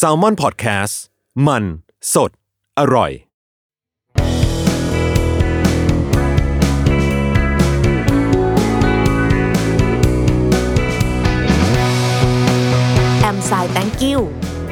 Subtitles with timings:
[0.00, 0.94] s a l ม o n PODCAST
[1.46, 1.64] มัน
[2.14, 2.30] สด
[2.78, 3.10] อร่อย
[13.20, 14.18] แอมสาย thank you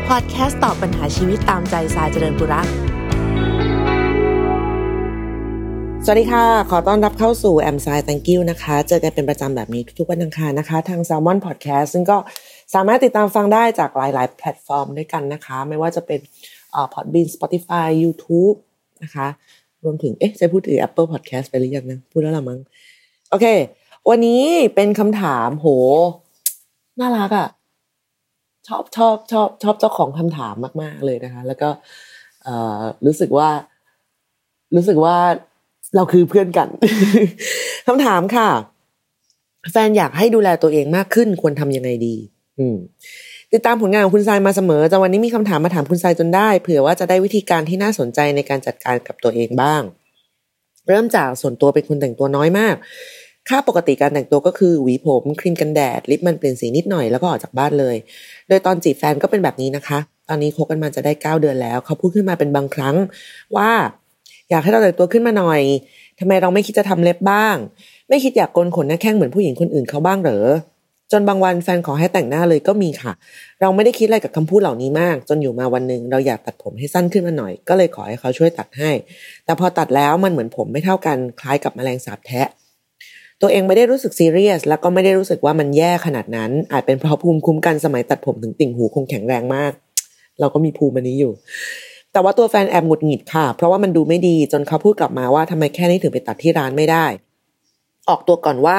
[0.08, 2.66] พอดแคสต์ตอบปัญหาชีวิตตามใจสายเจริญบุรัก
[6.04, 12.18] สวัสดีค่ะ ขอต้อนรับเข้าสู่แอมสาย thank you นะคะ เจอกันเป็นประจำแบบนี้ทุกๆวันอังคารนะคะ ทาง Salmon Podcast ซึ่งก็
[12.74, 16.20] สามารถติดตามฟังได้จากหลาย ๆ แพลตฟอร์มด้วยกันนะคะ ไม่ว่าจะเป็น
[16.72, 18.56] เอ่อ Podbean Spotify YouTube
[19.02, 19.26] นะคะ
[19.84, 22.60] รวมถึง เอ๊ะจะพูดถึง Apple Podcast ไปหรือยังนะ พูดแล้วละมั้ง
[23.30, 23.46] โอเค
[24.08, 24.44] วันนี้
[24.74, 25.66] เป็นคำถามโห
[27.00, 27.48] น่ารักอะ่ะ
[28.68, 31.68] ชอบชอบชอบชอบเจ้าของคำถามมาก ๆ เลยนะคะ แล้วก็
[33.06, 33.48] รู้สึกว่า
[34.76, 35.16] รู้สึกว่า
[35.96, 36.68] เราคือเพื่อนกัน
[37.86, 38.48] คำถามค่ะ
[39.72, 42.16] แฟนอยากให้ดูแลตัวเองมากขึ้นควรทำยังไงดี
[43.52, 49.82] ติดตามผลงานของคุณทรายมาเสมอแต่วันนี้มีคำถามมาถามคุณทรายจนได้ เผื่อว่าจะได้วิธีการที่น่าสนใจในการจัดการกับตัวเองบ้าง
[50.88, 52.74] เริ่มจากส่วนตัวเป็นคนแต่งตัวน้อยมาก
[53.48, 57.96] ค่าปกติการแต่งตัวก็คือหวีผมครีมกันแดด ลิปมันเปลี่ยนสีนิดหน่อยแล้วก็ออกจากบ้านเลย
[58.48, 62.96] โดยตอนจีบแฟนก็เป็นแบบนี้นะคะ ตอนนี้คบกันมาจะได้เก้าเดือนแล้ว เขาพูดขึ้นมาเป็นบางครั้ง
[63.56, 63.70] ว่า
[64.50, 65.60] อยากให้เราแต่งตัวขึ้นมาหน่อย
[66.18, 67.56] ทำไมเราไม่คิดจะทำเล็บบ้าง
[68.08, 70.46] ไม่คิดอยากโกนขนหน้าแข้งเหมือนผู้หญิงคนอื่นเขาบ้างเหรอ
[71.12, 73.12] จนบางวันแฟนขอให้แต่งหน้าเลยก็มีค่ะ
[73.60, 78.90] เราไม่ได้คิดอะไรกับคำพูดเหล่านี้มาก จนอยู่มาวันหนึ่งเราอยากตัดผมให้สั้นขึ้นมาหน่อย ก็เลยขอให้เขาช่วยตัดให้
[79.44, 82.48] แต่พอตัดแล้วมันเหมือนผมไม่เท่ากันคล้ายกับแมลงสาบแทะ
[83.40, 89.72] ตัวเองไม่ได้รู้สึกซีเรียส แล้วก็ไม่ได้รู้สึกว่ามันแย่ขนาดนั้น อาจเป็นเพราะภูมิคุ้มกันสมัยตัดผมถึงติ่งหูคงแข็งแรงมาก
[90.40, 91.32] เราก็มีภูมิอันนี้อยู่
[92.12, 97.06] แต่ว่าตัวแฟนแอบหงุดหงิดค่ะ เพราะว่ามันดูไม่ดีจนเขาพูดกลับมาว่าทำไมแค่นี้ถึงไปตัดที่ร้านไม่ได้
[98.08, 98.78] ออกตัวก่อนว่า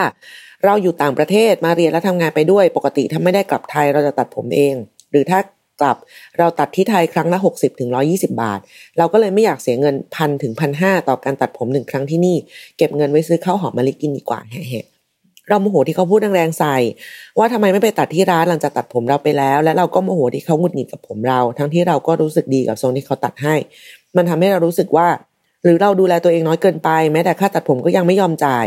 [0.66, 4.76] เราอยู่ต่างประเทศมาเรียนและทำงานไปด้วย ปกติถ้าไม่ได้กลับไทยเราจะตัดผมเอง
[5.12, 5.40] หรือถ้า
[5.82, 5.98] กลับ
[6.40, 8.60] เราตัดที่ไทยครั้งละ 60ถึง120 บาท
[8.98, 12.38] เราก็เลยไม่อยากเสียเงินพันถึงพันห้าต่อการตัดผมหนึ่งครั้งที่นี่
[12.78, 14.86] เก็บเงินไว้ซื้อข้าวหอมมะลิกินดีกว่าแฮะ
[15.50, 16.76] เราโมโหที่เขาพูดแรงๆใส่
[17.38, 23.56] ว่าทำไมไม่ไปตัดที่ร้านหลังจากตัดผมเราไปแล้ว และเราก็โมโหที่เขาหงุดหงิดกับผมเรา ทั้งที่เราก็รู้สึกดีกับทรงที่เขาตัดให้
[24.18, 25.08] มันทำให้เรารู้สึกว่า
[25.64, 28.66] หรือเราดูแลตัวเองน้อยเกินไป แม้แต่ค่าตัดผมก็ยังไม่ยอมจ่าย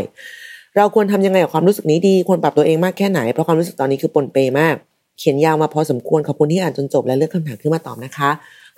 [0.77, 4.75] เราควรทำยังไงกับความรู้สึกนี้ดีควรปรับตัวเองมากแค่ไหนเพราะความรู้สึกตอนนี้คือปนเปมาก
[5.19, 8.29] เขียนยาวมาพอสมควรขอบคุณที่อ่านจนจบและเลือกคำถามขึ้นมาตอบนะคะ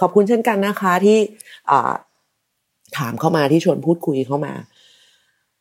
[0.01, 1.17] ขอบคุณเช่นกันนะคะที่
[2.97, 4.53] ถามเข้ามาที่ชวนพูดคุยเข้ามา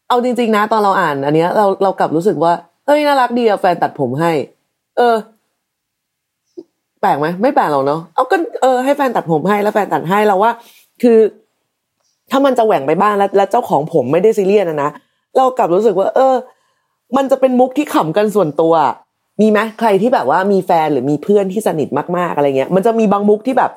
[0.09, 2.53] เอาจริง ๆ นะ ตอนเราอ่าน อันเนี้ยเราเรากลับรู้สึกว่า
[2.87, 4.33] เอ้ยน่ารักดีอะแฟนตัดผมให้
[4.97, 5.17] เออ
[7.01, 10.53] แปลกไหมไม่แปลกหรอกเนาะเอาก็เออให้แฟนตัดผมให้แล้วแฟนตัดให้เราว่า
[11.03, 11.19] คือ
[12.31, 14.91] ถ้ามันจะแหว่งไปบ้างแล้วแล้วเจ้าของผมไม่ได้ซีเรียสนะนะ
[15.37, 16.35] เรากลับรู้สึกว่า เออ
[17.17, 18.75] มันจะเป็นมุกที่ขำกันส่วนตัว
[19.41, 23.71] มีไหมใครที่แบบว่ามีแฟนหรือมีเพื่อนที่สนิทมากๆอะไรเงี้ย มันจะมีบางมุกที่แบบ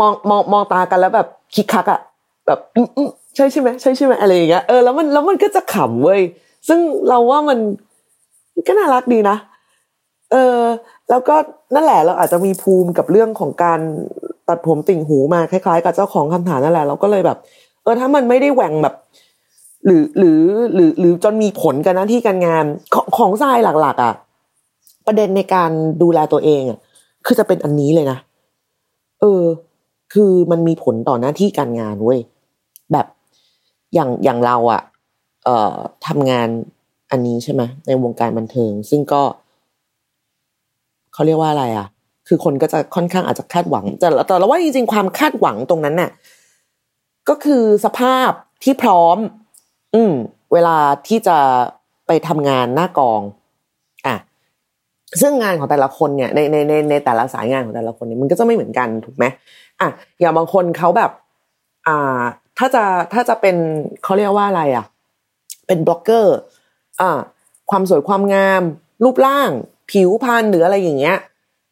[0.00, 2.00] มองมองมองตากันแล้วแบบคิกคักอะ
[2.46, 6.20] แบบอืมใช่ใช่ไหมใช่ใช่ไหมอะไรอย่างเงี้ยเออแล้วมันแล้วมันก็จะขำเว้ย
[6.68, 6.78] ซึ่ง
[7.08, 7.58] เราว่ามัน
[8.66, 9.36] ก็น่ารักดีนะ
[10.32, 10.60] เออ
[11.10, 11.36] แล้วก็
[11.74, 13.80] นั่นแหละเราอาจจะมีภูมิกับเรื่องของการ
[14.48, 17.38] ตัดผมติ่งหูมาคล้ายๆ กับเจ้าของคำถามนั่นแหละเราก็เลยแบบ
[17.82, 18.94] เออถ้ามันไม่ได้แหว่งแบบ
[19.84, 20.42] หรือหรือ
[20.74, 22.64] หรือหรือจนมีผลกับหน้าที่การงาน
[22.94, 24.14] ของของทรายหลัก ๆ อะ
[25.06, 25.70] ประเด็นในการ
[26.02, 26.78] ดูแลตัวเองอะ
[27.26, 28.18] คือจะเป็นอันนี้เลยนะ
[29.20, 29.42] เออ
[30.12, 32.20] คือมันมีผลต่อหน้าที่การงานเว้ย
[32.92, 33.06] แบบ
[33.94, 34.82] อย่างอย่างเราอะ
[35.44, 36.48] เอ่อทำงาน
[37.10, 39.22] อันนี้ใช่ไหมในวงการบันเทิง ซึ่งก็
[41.12, 41.86] เขาเรียกว่าอะไรอะ
[42.28, 46.10] คือคนก็จะค่อนข้างอาจจะคาดหวัง แต่แต่เราว่าจริงๆความคาดหวังตรงนั้นน่ะ
[47.28, 48.30] ก็คือสภาพ
[48.62, 49.18] ที่พร้อม
[49.94, 50.12] อืม
[50.52, 50.76] เวลา
[51.08, 51.38] ที่จะ
[52.06, 53.20] ไปทำงานหน้ากอง
[54.06, 54.16] อะ
[55.20, 59.24] ซึ่งงานของแต่ละคนเนี่ยในในในในแต่ละสายงานของแต่ละคนเนี่ยมันก็จะไม่เหมือนกันถูกไหม
[59.80, 59.88] อะ
[60.20, 61.10] อย่างบางคนเขาแบบ
[61.86, 62.20] อ่า
[62.58, 63.56] ถ้าจะถ้าจะเป็น
[64.02, 64.84] เขาเรียกว่าอะไรอะ
[65.66, 66.36] เป็นบล็อกเกอร์
[67.00, 67.18] อ่า
[67.70, 68.62] ความสวยความงาม
[69.04, 69.50] รูปร่าง
[69.90, 71.16] ผิวพรรณหรืออะไรอย่างเงี้ย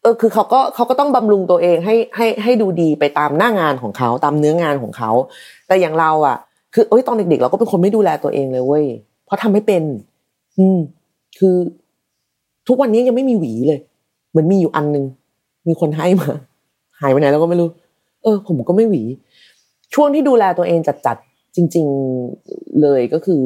[0.02, 5.10] เออคือเขาก็เขาก็ต้องบำรุงตัวเองให้ให้ให้ดูดีไปตามหน้างานของเขาตามเนื้องานของเขา
[5.66, 6.38] แต่อย่างเราอะ
[6.74, 8.84] คือเอ้ยตอนเด็กๆเราก็เป็นคนไม่ดูแลตัวเองเลยเว้ย
[9.24, 9.82] เพราะทำไม่เป็น
[10.58, 10.78] อืม
[11.38, 11.56] คือ
[12.68, 13.80] ทุกวันนี้ยังไม่มีหวีเลย
[14.30, 15.04] เหมือนมีอยู่อันนึง
[15.68, 16.30] มีคนให้มา
[17.00, 17.68] หายไปไหนแล้วก็ไม่รู้
[18.22, 19.02] เออ ผมก็ไม่หวี
[19.94, 21.86] ช่วงที่ดูแลตัวเองจัดๆจริง
[22.32, 23.42] ๆเลยก็คือ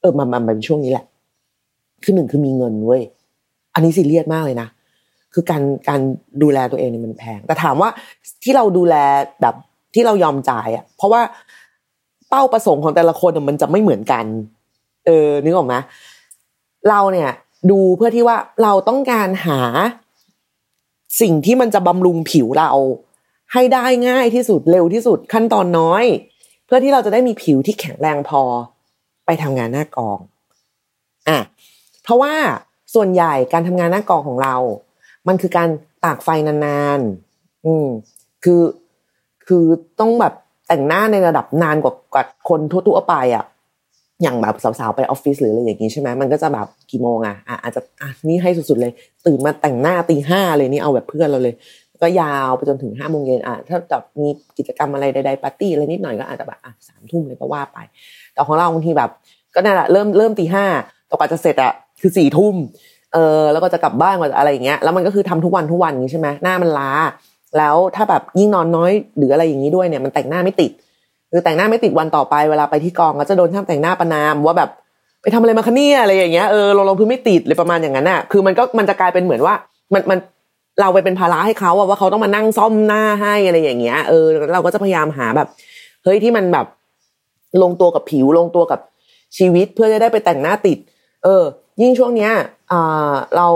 [0.00, 1.04] เออมันมันเป็นช่วงนี้แหละ
[2.04, 3.02] คือหนึ่งคือมีเงินเว้ย
[3.74, 4.68] อันนี้ซีเรียสมากเลยนะ
[5.32, 6.00] คือการการ
[6.42, 7.88] ดูแลตัวเองเนี่ยมันแพง แต่ถามว่า
[8.42, 8.94] ที่เราดูแล
[9.40, 9.54] แบบ
[9.94, 11.20] ที่เรายอมจ่ายอะ เพราะว่า
[12.34, 14.24] ป้าประสงค์ของแต่ละคนมันจะไม่เหมือนกัน
[15.06, 15.74] เออนึกออกไหม
[16.90, 17.30] เราเนี่ย
[17.70, 19.60] ดูเพื่อที่ว่าเราต้องการหา
[21.20, 22.70] สิ่งที่มันจะบำรุงผิวเรา
[23.52, 26.04] ให้ได้ง่ายที่สุดเร็วที่สุดขั้นตอนน้อย
[26.66, 28.42] เพื่อที่เราจะได้มีผิวที่แข็งแรงพอ
[29.26, 30.18] ไปทำงานหน้ากอง
[31.28, 31.38] อะ
[32.02, 32.34] เพราะว่า
[32.94, 34.56] ส่วนใหญ่การทำงานหน้ากองของเรา
[35.28, 35.68] มันคือการ
[36.04, 37.86] ตากไฟนานๆ อืม
[38.44, 38.62] คือ
[39.46, 39.64] คือ
[40.00, 40.34] ต้องแบบ
[40.68, 43.44] แต่งหน้าในระดับนานกว่ากว่าคนทั่วๆไปอะ
[44.22, 48.92] อย่างแบบสาวๆไปออฟฟิศหรืออะไรอย่างนี้ใช่ไหมมันก็จะแบบกี่โมงอะอะอาจจะอะนี่ให้สุดๆเลย
[49.26, 51.54] ตื่นมาแต่งหน้าตีห้าเลยนี่เอาแบบเพื่อนเราเลย
[52.02, 54.28] ก็ยาวไปจนถึงห้าโมงเย็นอะถ้าแบบมี
[54.58, 57.78] กิจกรรมอะไรใดๆปาร์ตี้อะไรนิดหน่อยก็อาจจะแบบอะสามทุ่มเลยก็ว่าไป
[58.32, 59.10] แต่ของเราบางทีแบบ
[59.54, 60.66] ก็นั่นแหละเริ่มเริ่มตีห้า
[61.10, 62.54] ต่อกว่าจะเสร็จอะคือสี่ทุ่ม
[63.12, 66.90] เออแล้วก็จะกลับบ้านกว่าอะไรอย่างเงี้ยแล้วมันก็คือทำทุกวันทุกวันอย่างนี้ใช่ไหมหน้ามันล้า
[67.58, 70.70] แล้วถ้าแบบยิ่งนอนน้อยหรืออะไรอย่างนี้ด้วยเนี่ยมันแต่งหน้าไม่ติด
[71.30, 74.70] คือแต่งหน้าไม่ติดวันต่อไปเวลาไปที่กองก็จะโดนช่างแต่งหน้าประนามว่าแบบ
[75.22, 79.54] ไปทำอะไรมาคะเนี่ยอะไรอย่างเงี้ยเออลงลงพื้นไม่ติดเลยประมาณอย่างนั้นอะคือมันก็มันจะกลายเป็นเหมือนว่า
[79.94, 80.18] มันมัน
[80.80, 85.48] เราไปเป็นภาระให้เขาอะว่าเขาต้องมานั่งซ่อมหน้าให้อะไรอย่างเงี้ยเออเราก็จะพยายามหาแบบ
[86.04, 86.66] เฮ้ยที่มันแบบ
[87.62, 88.80] ลงตัวกับผิวลงตัวกับ
[89.36, 90.78] ชีวิตเพื่อจะได้ไปแต่งหน้าติด
[91.24, 91.42] เออ
[91.82, 92.32] ยิ่งช่วงเนี้ย
[92.72, 93.46] อ่าเรา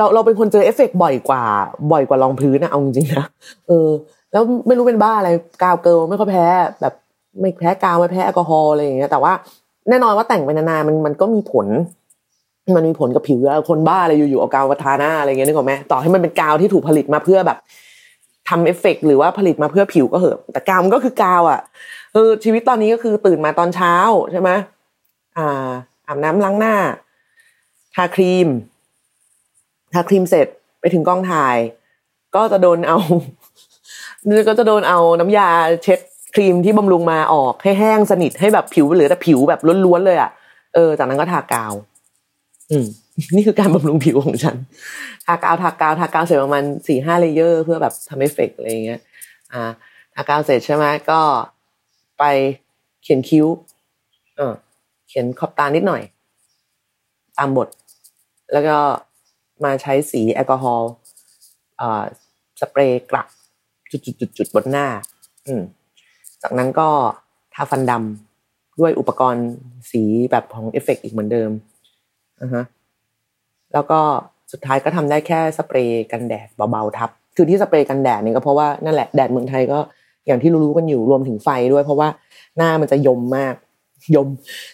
[0.00, 1.44] เราเราเป็นคนเจอเอฟเฟกบ่อยกว่า
[1.92, 3.26] บ่อยกว่ารองพื้นนะเอาจริงๆนะ
[3.68, 3.88] เออ
[4.32, 5.30] แล้วไม่รู้เป็นบ้าอะไร
[5.62, 6.46] กาวเกิลไม่ค่อยแพ้
[6.80, 6.94] แบบ
[7.40, 9.32] ไม่แพ้กาวไม่แพ้แอลกอฮอล์อะไรอย่างเงี้ยแต่ว่า
[9.88, 11.66] แน่นอนว่าแต่งไปนานๆมันมันก็มีผล
[12.76, 17.58] มันมีผลกับผิวแล้วคนบ้าอะไรอยู่ๆเอากาวมาทาหน้าอะไรเงี้ยนึกออกไหมต่อให้มันเป็นกาวที่ถูกผลิตมาเพื่อแบบ
[18.48, 21.60] ทำเอฟเฟกหรือว่าผลิตมาเพื่อผิวก็เหอะแต่กาวมันก็คือกาวอะ
[22.14, 23.94] เออชีวิตตอนนี้ก็คือตื่นมาตอนเช้า
[24.32, 24.50] ใช่ไหม
[25.38, 25.68] อ่า
[26.06, 26.74] อาบน้ำล้างหน้า
[27.94, 28.48] ทาครีม
[29.92, 30.48] ทาครีมเสร็จ
[30.80, 31.56] ไปถึงกล้องถ่าย
[32.34, 32.98] ก็จะโดนเอา
[34.48, 35.48] ก็จะโดนเอาน้ำยา
[35.82, 36.00] เช็ด
[36.34, 40.30] ครีมที่บำรุงมาออกให้แห้งสนิทให้แบบผิวเหลือแต่ผิวแบบล้วนๆเลยอะ
[40.74, 41.74] เออจากนั้นก็ทากาว
[42.70, 42.86] อืม
[43.36, 44.56] นี่คือการบำรุงผิวของฉัน
[45.26, 49.00] ทากาวทากาวทากาวเสร็จประมาณสี่ห้า layer เพื่อแบบทำเอฟเฟกต์อะไรอย่างเงี้ย
[49.52, 49.62] อ่า
[50.14, 51.20] ทากาวเสร็จใช่ไหมก็
[52.18, 52.24] ไป
[53.02, 53.46] เขียนคิ้ว
[54.36, 54.52] เออ
[55.08, 56.02] เขียนขอบตานิดหน่อย
[57.38, 57.68] ตามบท
[58.52, 58.76] แล้วก็
[59.64, 60.90] มาใช้สีแอลกอฮอล์
[62.60, 63.26] สเปรย์กลัก
[63.90, 64.86] จุดๆๆบนหน้า
[65.46, 65.52] อื
[66.42, 66.88] จากนั้นก็
[67.54, 69.46] ทาฟันดำด้วยอุปกรณ์
[69.90, 71.50] สีแบบของเอฟเฟกอีกเหมือนเดิม
[72.40, 72.64] อ่าฮะ
[73.72, 74.00] แล้วก็
[74.52, 79.78] สุดท้ายก็ทำได้แค่สเปรย์กันแดดเบาๆทับ คือที่สเปรย์กันแดดนี่ก็เพราะว่านั่นแหละแดดเมืองไทยก็
[80.26, 82.08] อย่างที่รู้ๆกันอยู่รวมถึงไฟด้วย เพราะว่า
[82.56, 83.54] หน้ามันจะโทรมมาก
[84.14, 84.28] โทรม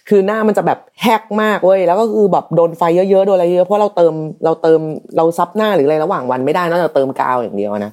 [0.08, 4.12] คือหน้ามันจะแบบแหกมากเว้ยแล้วก็คือแบบโดนไฟเยอะๆโดนอะไรเยอะเพราะเราเติม
[4.44, 4.80] เราเติม
[5.16, 7.92] เราซับหน้าหรืออะไรระหว่างวันไม่ได้นอกจากเติมกาวอย่างเดียวนะ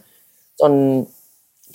[0.59, 0.71] จน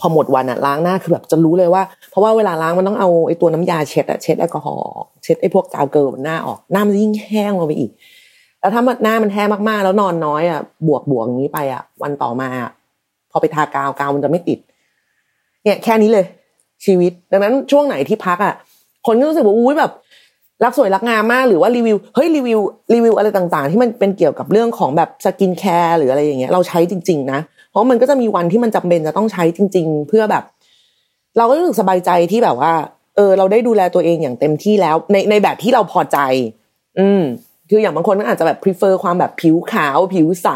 [0.00, 7.90] พอหมดวันอะล้างหน้าคือแบบจะรู้เลยว่า เพราะว่าเวลาล้างมันต้องเอาไอ้ตัวน้ำยาเช็ดอะเช็ดแอลกอฮอล์เช็ดไอ้พวกกาวเกิวบนหน้าออกหน้ามันยิ่งแห้งลงไปอีก
[8.60, 12.66] แล้วถ้าหน้ามันแห้งมากๆ แล้วนอนน้อยอะบวกบวกอย่างนี้ไปอะวันต่อมาอ
[13.30, 14.58] พอไปทากาวกาวมันจะไม่ติด
[15.64, 16.26] เนี่ยแค่นี้เลย
[16.84, 18.54] ชีวิต ดังนั้นช่วงไหนที่พักอะ
[19.08, 19.92] คนก็รู้สึกว่าอุ้ยแบบ
[20.64, 22.60] รักสวยรักงามมากหรือว่ารีวิวเฮ้ยรีวิว
[22.94, 30.44] รีวิวอะไรต่างๆ ที่มันเป็นเกี่ยวกับเรื่องของแบบ skincare หรืออะไรอย่างเงี้ยเราใช้จริง ๆ นะเพราะมันก็จะมีวันที่มันจำเป็นจะต้องใช้จริง ๆ เพื่อแบบ
[31.38, 32.72] เราก็รู้สึกสบายใจที่แบบว่า
[33.16, 36.18] เออ เราได้ดูแลตัวเองอย่างเต็มที่แล้ว ในในแบบที่เราพอใจ
[36.98, 37.22] อืม
[37.70, 40.48] คืออย่างบางคนก็อาจจะแบบ prefer ความแบบผิวขาว ผิวใส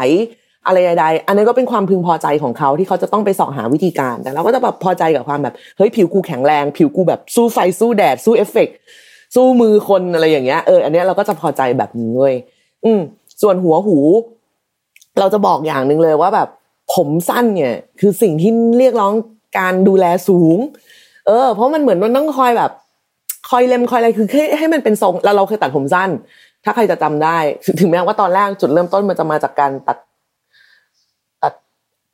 [0.65, 8.75] อะไรใดๆอันนั้นก็เป็นความพึงพอใจของเขาที่เขาจะต้องไปสาะหาวิธีการ แต่เราก็จะแบบพอใจกับความแบบเฮ้ยผิวกูแข็งแรง ผิวกูแบบสู้ไฟสู้แดดสู้เอฟเฟกต์
[9.35, 12.35] สู้มือคนอะไรอย่างเงี้ยเอออันเนี้ยเราก็จะพอใจแบบนี้เว้ย
[12.85, 13.01] อืม
[13.41, 13.97] ส่วนหัวหู
[15.19, 16.47] เราจะบอกอย่างหนึ่งเลยว่าแบบ
[16.95, 19.13] ผมสั้นเนี่ย คือสิ่งที่เรียกร้อง
[19.59, 20.57] การดูแลสูง
[21.27, 22.71] เออ เพราะมันเหมือนมันต้องคอยแบบ
[23.49, 26.09] คอยเล็มคอยอะไรคือให้ให้มันเป็นทรงแล้วเราเคยตัดผมสั้น
[26.63, 27.37] ถ้าใครจะจำได้
[27.79, 29.97] ถึงแม้ว่าตอนแรกจุดเริ่มต้นมันจะมาจากการตัด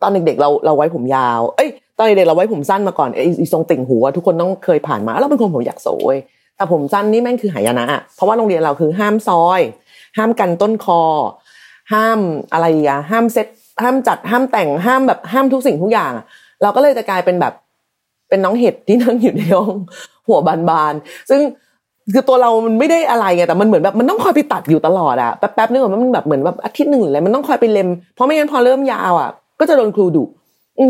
[0.01, 6.17] ตอนเด็กๆเราเราไว้ผมยาว เอ้ยตอนเด็กๆเราไว้ผมสั้นมาก่อนไอ้ทรงติ่งหูทุกคนต้องเคยผ่านมาแล้วเป็นคนผมอยากโสวย
[6.55, 9.61] แต่ผมสั้นนี่แม่งคือหายนะอะเพราะว่าโรงเรียนเราคือห้ามซอย
[10.17, 11.01] ห้ามกันต้นคอ
[11.93, 12.19] ห้าม
[12.53, 13.47] อะไรอะห้ามเซ็ต
[13.83, 16.11] ห้ามจัดห้ามแต่งห้ามแบบห้ามทุกสิ่งทุกอย่าง
[16.61, 17.53] เราก็เลยจะกลายเป็นแบบ
[18.29, 19.75] เป็นน้องเห็ดที่นั่งอยู่ในห้อง
[20.27, 21.41] หัวบานๆซึ่ง
[22.13, 29.29] คือตัวเรามันไม่ได้อะไรไงแต่มันเหมือนแบบมันต้องคอยไปตัดอยู่ตลอดอะแป๊บๆนึกว่ามันแบบเหมือนแบบอาทิตย์หนึ่งหรืออะไรมันต้องคอยไปเล็มเพราะไม่งั้นพอเริ่มยาวอะ
[29.59, 30.23] ก็จะโดนครูดุ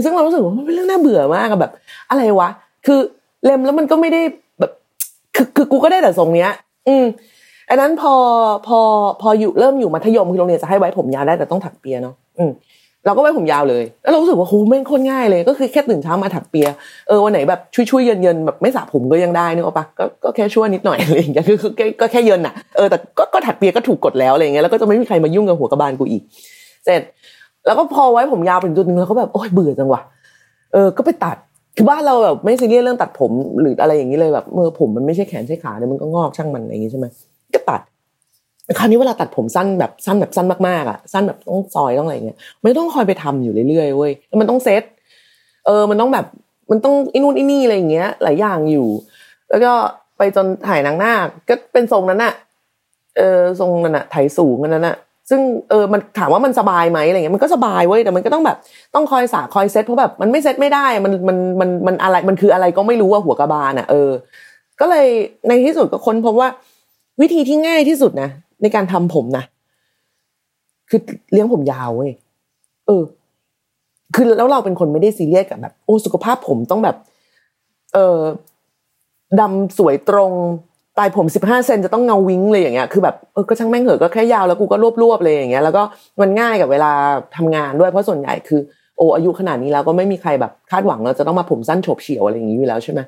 [0.04, 1.72] ซึ่งเรารู้สึกว่ามันเป็นเรื่องน่าเบื่อมากอะแบบ
[2.10, 2.50] อะไรวะ
[2.86, 3.00] คือ
[3.44, 4.22] เล็มแล้วมันก็ไม่ได้
[4.60, 4.72] แบบ
[5.36, 6.50] คือคือกูก็ได้แต่ทรงเนี้ย
[6.88, 7.06] อืม
[7.70, 8.14] อันนั้นพอ
[8.68, 8.80] พอ
[9.22, 12.52] พออยู่เริ่มอยู่มัธยมคือโรงเรียนจะให้ไว้ผมยาวได้แต่ต้องถักเปียเนาะอืม
[13.06, 16.68] เราก็ไว้ผมยาวเลย แล้วเรารู้สึกว่าโหแม่งโคตรง่ายเลย ก็คือแค่ตื่นเช้ามาถักเปีย
[17.08, 21.58] เออวันไหนแบบช่วยๆเย็นๆแบบไม่สระผมก็ยังได้นึกออกปะก็ก็แค่ช่วยนิดหน่อยอะไรอย่างเงี้ยคือ
[22.02, 26.24] ก็แค่เย็นอะเออแต่ก็ก็ถักเปียก็ถูกกดแล้วอะไรอย่างเงี้ยแล้วก็จะไม่มีใครมายุ่งกับหัวกระบาลกูอีก
[26.86, 27.02] เสร็จ
[27.70, 30.02] แล้วก็พอไว้ผมยาวเป็นจุดหนึงแล้วก็แบบโอ๊ยเบื่อจังวะ
[30.74, 31.38] เออก็ไปตัด
[31.76, 37.06] คือบ้านเราแบบไม่ซีเรียสเรื่องตัดผมหรืออะไรอย่างนี้เลยแบบเมื่อผมมันไม่ใช่แขนใช่ขาเนี่ยมันก็งอกช่างมันอะไรอย่างงี้ใช่ไหม
[37.54, 37.82] ก็ตัด
[38.80, 44.84] คราวนี้เวลาตัดผมสั้นแบบสั้นแบบสั้นมากๆอะสั้นแบบต้องซอยต้องอะไรเงี้ยไม่ต้องคอยไปทำอยู่เรื่อยๆเว้ยแล้วมันต้องเซต
[45.66, 46.26] เออมันต้องแบบ
[46.72, 48.88] มันต้องอินู่นอินี่อะไรอย่างเงี้ย หลายอย่างอยู่
[49.50, 49.74] แล้วก็
[50.18, 51.14] ไปจนถ่ายหนังหน้า
[51.50, 52.34] ก็เป็นทรงนั้นน่ะ
[53.18, 54.96] เออทรงนั้นน่ะไถสูงอันนั้นน่ะ
[55.30, 58.58] ซึ่งเออมันถามว่ามันสบายไหมอะไรเงี้ยมันก็สบายเว้ยแต่มันก็ต้องแบบ
[58.96, 64.12] ต้องคอยสาคอยเซตเพราะแบบมันไม่เซตไม่ได้มันมันมันมันอะไรมันคืออะไรก็ไม่รู้ว่าหัวกระบาลอะเออ
[64.80, 65.08] ก็เลย
[65.48, 66.50] ในที่สุดก็ค้นพบว่า
[67.22, 68.30] วิธีที่ง่ายที่สุดนะ
[68.62, 69.44] ในการทำผมนะ
[70.90, 72.12] คือเลี้ยงผมยาวเว้ย
[72.88, 73.04] เออ
[74.16, 76.98] คือแล้วเราเป็นคนไม่ได้ซีเรียสกับแบบ โอ้สุขภาพผมต้องแบบ
[77.94, 78.20] เออ
[79.40, 80.32] ดำสวยตรง
[81.00, 85.84] ปลายผมสิบห้าเซนจะต้องเงาวิ้งเลยอย่างเงี้ยคือแบบเออก็ช่างแม่งเหอะก็แค่ยาวแล้วกูก็รวบๆเลยอย่างเงี้ยแล้วก็
[86.22, 86.92] มันง่ายกับเวลา
[87.38, 88.62] ทำงานด้วยเพราะส่วนใหญ่คือ
[88.98, 93.00] เอออายุขนาดนี้แล้วก็ไม่มีใครแบบคาดหวังเราจะต้องมาผมสั้นโฉบเฉี่ยวอะไรอย่างนี้อยู่แล้วใช่ไหม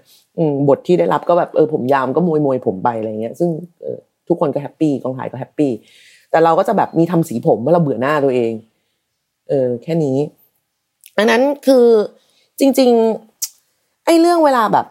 [0.70, 5.72] บทที่ได้รับก็แบบเออผมยาวก็มวยมวยผมไปอะไรเงี้ย ซึ่งเออทุกคนก็ happy กองถ่ายก็ happy
[6.32, 8.52] แต่เราก็จะแบบมีทำสีผมเมื่อเราเบื่อหน้าตัวเอง
[9.50, 10.18] เออแค่นี้
[11.18, 11.86] อันนั้นคือ
[12.60, 12.92] จริง
[13.48, 14.86] ๆ ไอ้เรื่องเวลาแบบ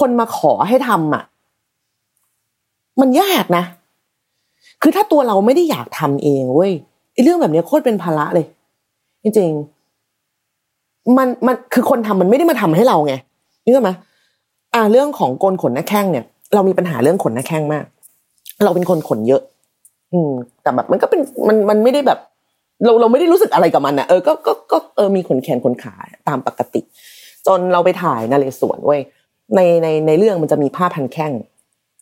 [0.00, 1.24] คนมาขอให้ทำอะ
[3.00, 3.64] มันยากนะ
[4.82, 6.72] คือถ้าตัวเราไม่ได้อยากทำเองเว้ย
[7.12, 8.46] ไอ้เรื่องแบบนี้โคตรเป็นภาระเลย
[9.22, 13.14] จริงๆมันมันคือคนทำมันไม่ได้มาทำให้เราไง
[13.64, 13.90] นึกออกไหม
[14.74, 16.24] อ่าเรื่องของโกนขนหน้าแข้งเนี่ย
[16.54, 17.84] เรามีปัญหาเรื่องขนหน้าแข้งมาก
[18.64, 19.42] เราเป็นคนขนเยอะ
[20.12, 20.30] อืม
[20.62, 22.18] แต่แบบมันก็เป็นมันมันไม่ได้แบบ
[22.84, 25.94] เราเราไม่ได้รู้สึกอะไรกับมันนะเออก็ก็ก็เออมีขนแขนขนขา
[26.28, 26.80] ตามปกติ
[27.46, 29.00] จนเราไปถ่ายนาเรศวรเว้ย
[29.56, 31.32] ในในในเรื่องมันจะมีผ้าพันแข้ง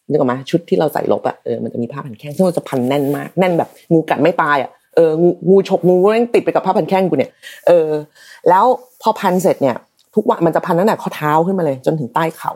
[0.08, 7.30] นึกออกไหมชุดที่เราใส่ลบอะเออมันจะมีผ้าพันแข้งซึ่งมันจะพันแน่นมากแน่นแบบงูกัดไม่ตายอะเอองูงูฉกงูก็ยังติดไปกับผ้าพันแข้งกูเนี่ย
[7.66, 7.88] เออ
[8.48, 8.64] แล้ว
[9.02, 9.76] พอพันเสร็จเนี่ย
[10.14, 12.52] ทุกวันมันจะพันตั้งแต่ข้อเท้าขึ้นมาเลย จนถึงใต้เข่า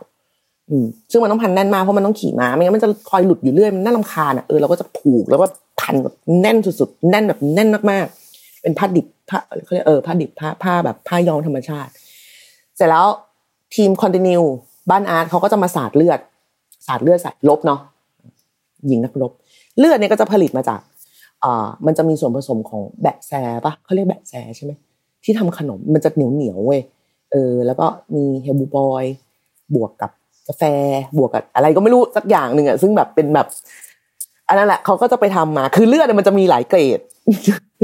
[0.70, 5.46] อืมซึ่งมันต้องพันแน่นมากเพราะมันต้องขี่ม้าไม่งั้นมันจะคอยหลุดอยู่เรื่อยมันน่ารำคาญอะเออเราก็จะผูกแล้วก็
[5.80, 11.90] พันแบบแน่นสุดๆแน่นแบบแน่นมากๆ เป็นผ้าดิบผ้าเขาเรียกเออผ้าดิบผ้าผ้าแบบผ้าย้อมธรรมชาติ
[12.76, 13.06] เสร็จแล้ว
[13.74, 14.40] ทีมคอนติเนีย
[14.90, 16.18] บ้านอาร์ตเขาก็จะมาสาดเลือด
[16.88, 17.80] สาดเลือดใสาดลบเนาะ
[18.90, 19.32] ยิงนักรบ
[19.78, 20.80] เลือดเนี่ยก็จะผลิตมาจาก
[21.44, 23.32] อ่ามันจะมีส่วนผสมของแบะแซ
[23.64, 24.72] ปะเขาเรียกแบะแซใช่ไหม
[25.24, 26.80] ที่ทำขนมมันจะเหนียวเหนียวเว้ย
[27.32, 29.04] เออ แล้วก็มีเฮลบูบอย
[29.74, 30.10] บวกกับ
[30.48, 30.62] กาแฟ
[31.18, 33.46] บวกกับอะไรก็ไม่รู้สักอย่างหนึ่งอะซึ่งแบบเป็นแบบ
[34.48, 36.98] อันนั้นแหละเขาก็จะไปทำมา คือเลือดเนี่ยมันจะมีหลายเกรด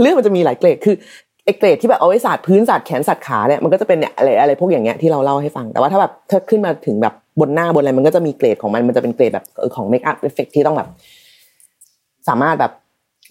[0.00, 0.96] เลือดมันจะมีหลายเกรด คือ
[1.44, 9.44] ไอ้เกรดที่แบบเอาไว้สาดพื้นสาดแขนสาดขาเนี่ยมันก็จะเป็นเนี่ยอะไรอะไรพวกอย่างเงี้ยที่เราเล่าให้ฟัง แต่ว่าถ้าแบบถ้าขึ้นมาถึงแบบ บนหน้าบนอะไรมันก็จะมีเกรดของมันมันจะเป็นเกรดแบบ
[9.76, 10.88] ของ makeup effect ที่ต้องแบบ
[12.28, 12.72] สามารถแบบ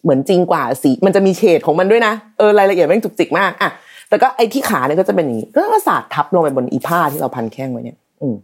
[0.04, 3.70] เหมือนจริงกว่าสีมันจะมีเฉดของมันด้วยนะเออรายละเอียดแม่งจุกจิกมากอะ
[4.10, 8.36] แต่ก็ไอ้ที่ขาเนี่ยก็จะเป็นอย่างนี้ก็สาดทับลงไปบนอีผ้าที่เราพันแข้งไว้เนี่ย อืม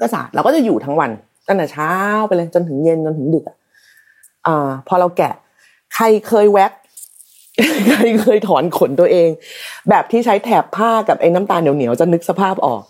[0.00, 1.10] ก็สาดเราก็จะอยู่ทั้งวัน
[1.48, 1.92] ตั้งแต่เช้า
[2.26, 3.56] ไปเลยจนถึงเย็นจนถึงดึกอะ
[4.46, 5.34] อ่าพอเราแกะ
[5.94, 6.72] ใครเคยแว็ก
[7.90, 9.28] ใครเคยถอนขนตัวเอง
[9.90, 12.82] แบบที่ใช้แถบผ้ากับไอ้น้ำตาลเหนียวๆจะนึกสภาพออก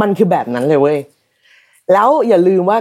[0.00, 0.98] มันคือแบบนั้นเลยเว้ย
[1.92, 2.78] แล้วอย่าลืมว่า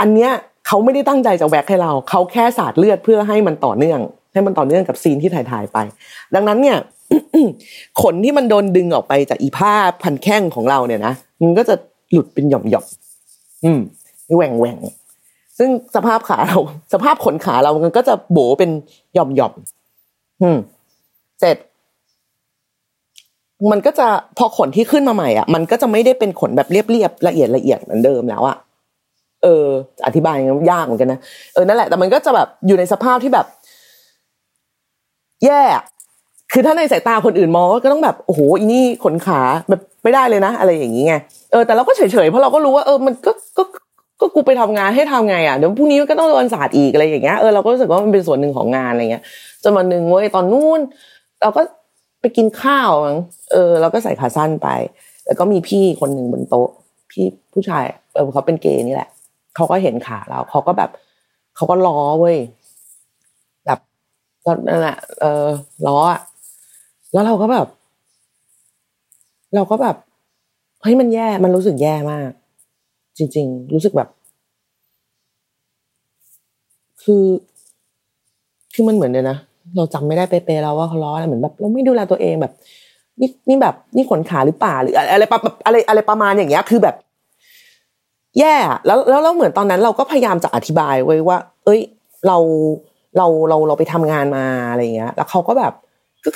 [0.00, 0.30] อันเนี้ย
[0.66, 4.00] เขาไม่ได้ตั้งใจจะแวกให้เรา เขาแค่สาดเลือดเพื่อให้มันต่อเนื่อง
[4.32, 5.78] ให้มันต่อเนื่องกับซีนที่ถ่ายๆไป
[6.34, 6.78] ดังนั้นเนี่ย
[8.02, 9.72] ขนที่มันโดนดึงออกไปจากอีผ้า
[10.02, 11.74] พันแข้งของเราเนี่ยนะมันก็จะ
[12.12, 13.80] หลุดเป็นหย่อมๆอืม
[14.36, 14.78] แหว่งแหว่ง
[15.58, 16.58] ซึ่งสภาพขาเรา
[16.92, 18.70] สภาพขนขาเรามันก็จะโบเป็น
[19.14, 19.54] หย่อมหย่อม
[20.42, 20.58] อืม
[21.40, 21.56] เสร็จ
[23.72, 24.06] มันก็จะ
[24.38, 28.56] พอขนที่ขึ้นมาใหม่อะมันก็จะไม่ได้เป็นขนแบบเรียบๆละเอียดละเอียดเหมือนเดิมแล้วอะ
[29.42, 29.66] เออ
[30.06, 30.36] อธิบาย
[30.70, 31.20] ยากเหมือนกันนะ
[31.54, 33.46] เออนั่นแหละแต่มันก็จะแบบอยู่ในสภาพที่แบบ
[35.44, 35.62] แย่
[36.52, 41.14] คือถ้าในสายตาคนอื่นมองก็ต้องแบบโอ้โหอีนี่ขนขาแบบไม่ได้เลยนะ อะไรอย่างนี้ไง
[41.52, 43.62] เออแต่เราก็เฉยๆเพราะเราก็รู้ว่าเออมันก็ก็
[44.20, 49.22] ก็กูไปทำงานให้ทำไงอะเดี๋ยวพรุ่งนี้ก็ต้องโดนศาสตร์อีกอะไรอย่างเงี้ยเออเราก็รู้สึกว่ามันเป็นส่วนหนึ่งของงานอะไรเงี้ย
[49.62, 50.80] จนวันหนึ่งเว้ยตอนนู้น
[51.42, 51.62] เราก็
[52.36, 52.90] กินข้าว
[53.52, 54.68] เออเราก็ใส่ขาสั้นไป
[55.26, 56.68] แล้วก็มีพี่คนหนึ่งบนโต๊ะ
[57.10, 59.10] พี่ผู้ชายเออเขาเป็นเกย์นี่แหละ
[59.56, 60.90] เขาก็เห็นขาเราเขาก็แบบ
[61.56, 62.36] เขาก็ล้อเว้ย
[63.66, 63.78] แบบ
[64.44, 65.46] ก็นั่นแหละเออ
[65.86, 66.20] ล้ออะ
[67.12, 67.66] แล้วเราก็แบบ
[69.54, 69.96] เราก็แบบ
[70.82, 72.30] เฮ้ยมันแย่มันรู้สึกแย่มาก
[73.18, 74.08] จริง ๆ รู้สึกแบบ
[77.02, 77.24] คือ
[78.74, 79.36] คือมันเหมือนเลยนะ
[79.76, 82.52] เราจำไม่ได้เป๊ะๆแล้วว่าเขาล้ออะไรเหมือนแบบเราไม่ดูแลตัวเองแบบ
[83.20, 86.94] นี่นี่แบบนี่ขนขาหรือป่าหรืออะไรแบบอะไรอะไรประมาณอย่างเงี้ยคือแบบ
[88.38, 88.54] แย่
[88.86, 91.80] แล้วแล้วเราเหมือนตอนนั้นเราก็พยายามจะอธิบายไว้ว่า เอ้ย
[92.26, 92.38] เรา
[93.16, 95.72] เราเราเราไปทำงานมาอะไรเงี้ย แล้วเขาก็แบบ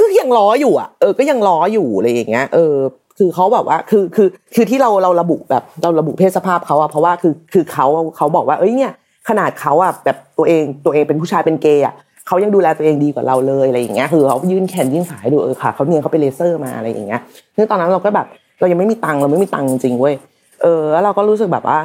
[0.00, 2.74] ก็ยังล้ออยู่อะเออก็ยังล้ออยู่อะไรอย่างเงี้ย เออ
[3.18, 8.92] คือเขาแบบว่า คือคือคือที่เราเราระบุแบบเราระบุเพศสภาพเขาอะเพราะว่าคือคือเขาเขาบอกว่า เอ้ยเนี่ย
[9.28, 11.94] ขนาดเขาอะแบบตัวเองตัวเองเป็นผู้ชายเป็นเกย์อะ
[12.30, 17.20] เขายังดูแลตัวเองดีกว่าเราเลยอะไรอย่างเงี้ยคือเขายื่นแขนยื่นขาให้ดูเออค่ะเขาเนี่ยเขาไปเลเซอร์มาอะไรอย่างเงี้ย
[17.56, 18.26] ซึ่งตอนนั้นเราก็แบบ
[18.60, 20.14] เรายังไม่มีตังค์เราไม่มีตังค์จริงเว้ย
[20.62, 21.78] เออแล้วเราก็รู้สึกแบบว่า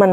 [0.00, 0.10] มัน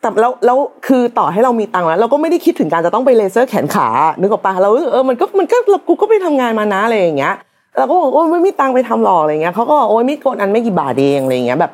[0.00, 3.88] แต่แล้วแล้วคือต่อให้เรามีตังค์แล้ว เราก็ไม่ได้คิดถึงการจะต้องไปเลเซอร์แขนขา
[4.20, 7.34] นึกออกปะเราเออมันก็มันก็เรากูก็ไปทำงานมานะอะไรอย่างเงี้ย
[7.76, 11.72] เราก็บอกโอ้ยไม่มีตังค์ไปทำหรอกอะไรเงี้ยเขาก็บอกโอ้ยมีโกนอันไม่กี่บาทเองอะไรเงี้ยแบบ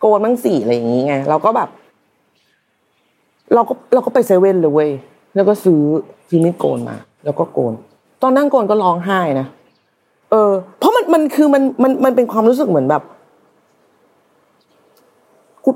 [0.00, 1.68] โกนมั้งสี่อะไรอย่างเงี้ยเราก็แบบ
[3.54, 4.90] เราก็เราก็ไปเซเว่นเลยเว้ย
[5.34, 5.80] แล้วก็ซื้อ
[6.28, 7.72] ซื้อมีดโกนมา แล้วก็โกน
[8.22, 9.46] ตอนนั่งโกนก็ร้องไห้นะ
[10.30, 13.02] เออ เพราะมันมันคือมันมันมันเป็นความรู้สึกเหมือนแบบ
[15.64, 15.70] กู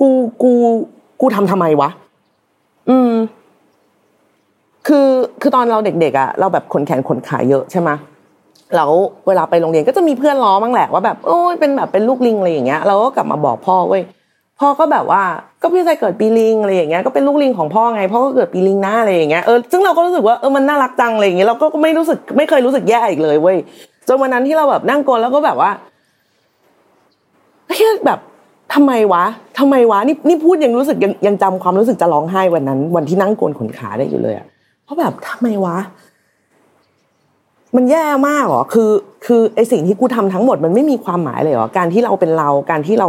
[0.00, 0.08] กู
[0.42, 0.52] กู
[1.20, 1.90] กูทำทำไมวะ
[2.90, 3.12] อืม
[4.86, 5.08] คือ
[5.40, 7.90] คือตอนเราเด็กๆอะเราแบบขนแขนขนขาเยอะใช่ไหม
[8.76, 8.90] แล้ว
[9.26, 14.02] เวลาไปโรงเรียนก็จะมีเพื่อนล้อบ้างแหละว่าแบบโอ้ยเป็นแบบเป็นลูกลิงอะไรอย่างเงี้ยเราก็กลับมาบอกพ่อเว้ย
[14.60, 15.22] พ่อก็แบบว่า
[15.62, 23.56] ก็พี่ชายเกิดปีลิงอะไรอย่างเงี้ยก็เป็นลูกลิงของพ่อไงพ่อก็เกิดปีลิงหนะอะไรอย่างเงี้ยเออซึ่งเราก็รู้สึกว่าเออมันน่ารักจังอะไรอย่างเงี้ยเราก็ไม่รู้สึกไม่เคยรู้สึกแย่อีกเลยเว้ย
[24.08, 25.70] จนวันนั้นที่เราแบบนั่งโกนแล้วก็แบบว่า
[27.66, 28.18] เฮ้ยแบบ
[28.74, 29.24] ทำไมวะ
[29.58, 34.46] ทำไมวะนี่นี่พูดยังรู้สึกยังยังจำความรู้สึกจะร้องไห้วันนั้น วันที่นั่งโกนขนขาได้อยู่เลยอะ
[34.84, 35.76] เพราะแบบทำไมวะ
[37.76, 38.90] มันแย่มากเหรอคือ
[39.26, 43.08] คือไอสิ่งที่กูทำทั้งหมดมันไม่มีความหมายเลยเหรอการที่เราเป็นเราการที่เรา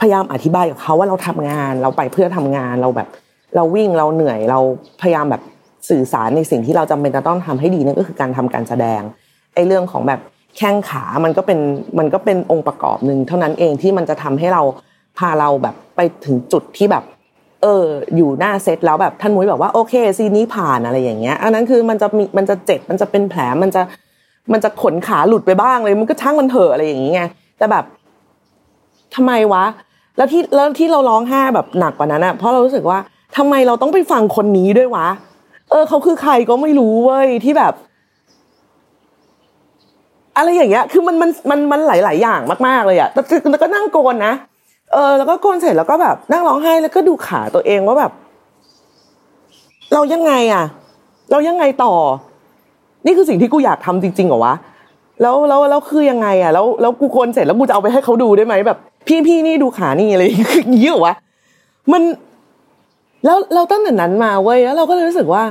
[0.00, 3.08] พยายามอธิบายกับเขาว่าเราทำงานเราไปเพื่อทำงานเราแบบ
[3.56, 4.58] เราวิ่งเราเหนื่อยเรา
[5.02, 5.42] พยายามแบบ
[5.88, 9.02] สื่อสารในสิ่งที่เราจำเป็นจะต้องทำให้ดีนั่นก็คือการทำการแสดง
[9.54, 10.20] ไอ้เรื่องของแบบ
[10.56, 11.58] แข้งขามันก็เป็น
[11.98, 14.62] มันก็เป็นองค์ประกอบหนึ่งเท่านั้นเองที่มันจะทำให้เรา
[15.18, 17.04] พาเราแบบไปถึงจุดที่แบบ
[17.62, 17.84] เออ
[18.16, 23.82] อยู่หน้าเซตแล้วแบบท่านมุ้ยบอกว่าโอเคซีนนี้ผ่านอะไรอย่างเงี้ย อันนั้นคือมันจะมีมันจะเจ็บมันจะเป็นแผลมันจะ
[24.52, 27.84] มันจะขนขาหลุดไปบ้างเลย มันก็ช่างมันเถอะอะไรอย่างเงี้ยแต่แบบ
[29.14, 29.64] ทำไมวะ
[30.16, 32.98] แล้วที่แล้วที่เราร้องไห้แบบหนักกว่านั้นอะเพราะเรารู้สึกว่า
[33.36, 35.06] ทำไมเราต้องไปฟังคนนี้ด้วยวะ
[35.70, 37.74] เออเขาคือใครก็ไม่รู้เว้ยที่แบบ
[40.36, 43.20] อะไรอย่างเงี้ย คือมันมันมันมันหลาย ๆ อย่างมาก ๆ เลยอะแต่
[43.50, 44.34] แล้วก็นั่งโกนนะ
[44.92, 48.12] เออ แล้วก็โกนเสร็จแล้วก็แบบ นั่งร้องไห้แล้วก็ดูขาตัวเองว่าแบบ
[49.94, 50.64] เรายังไงอะ
[51.30, 51.94] เรายังไงต่อ
[53.06, 54.54] นี่คือสิ่งที่กูอยากทำจริงๆเหรอวะ
[55.22, 60.36] แล้วแล้วแล้วคือยังไงอะแล้วแล้วกูโกนเสร็จแล้วกูจะเอาไปให้เขาดูได้ไหมแบบ พี่พี่นี่ดูขานี่อะไรอย่า
[60.96, 61.14] งวะ
[61.92, 62.02] มัน
[63.24, 65.42] แล้วเราตั้งแต่นั้นมาเว้ยแล้วเราก็เลยรู้สึกว่า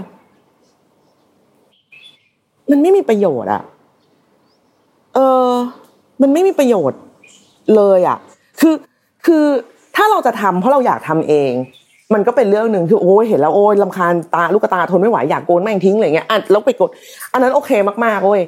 [2.69, 3.61] มันไม่มีประโยชน์อะ
[5.15, 5.49] เออ
[6.21, 6.99] มันไม่มีประโยชน์
[7.75, 8.17] เลยอะ
[8.59, 8.75] คือ
[9.25, 9.43] คือ
[9.95, 11.51] ถ้าเราจะทำเพราะเราอยากทำเอง
[12.13, 16.89] มันก็เป็นเรื่องหนึ่งคือโอ้ยเห็นแล้วโอ้ยลำคาญตาลูกตาทนไม่ไหวอยากโกนแม่งทิ้งอะไรเงี้ยอะแล้วไปกด
[17.33, 17.71] อันนั้นโอเค
[18.05, 18.41] มากๆเว้ย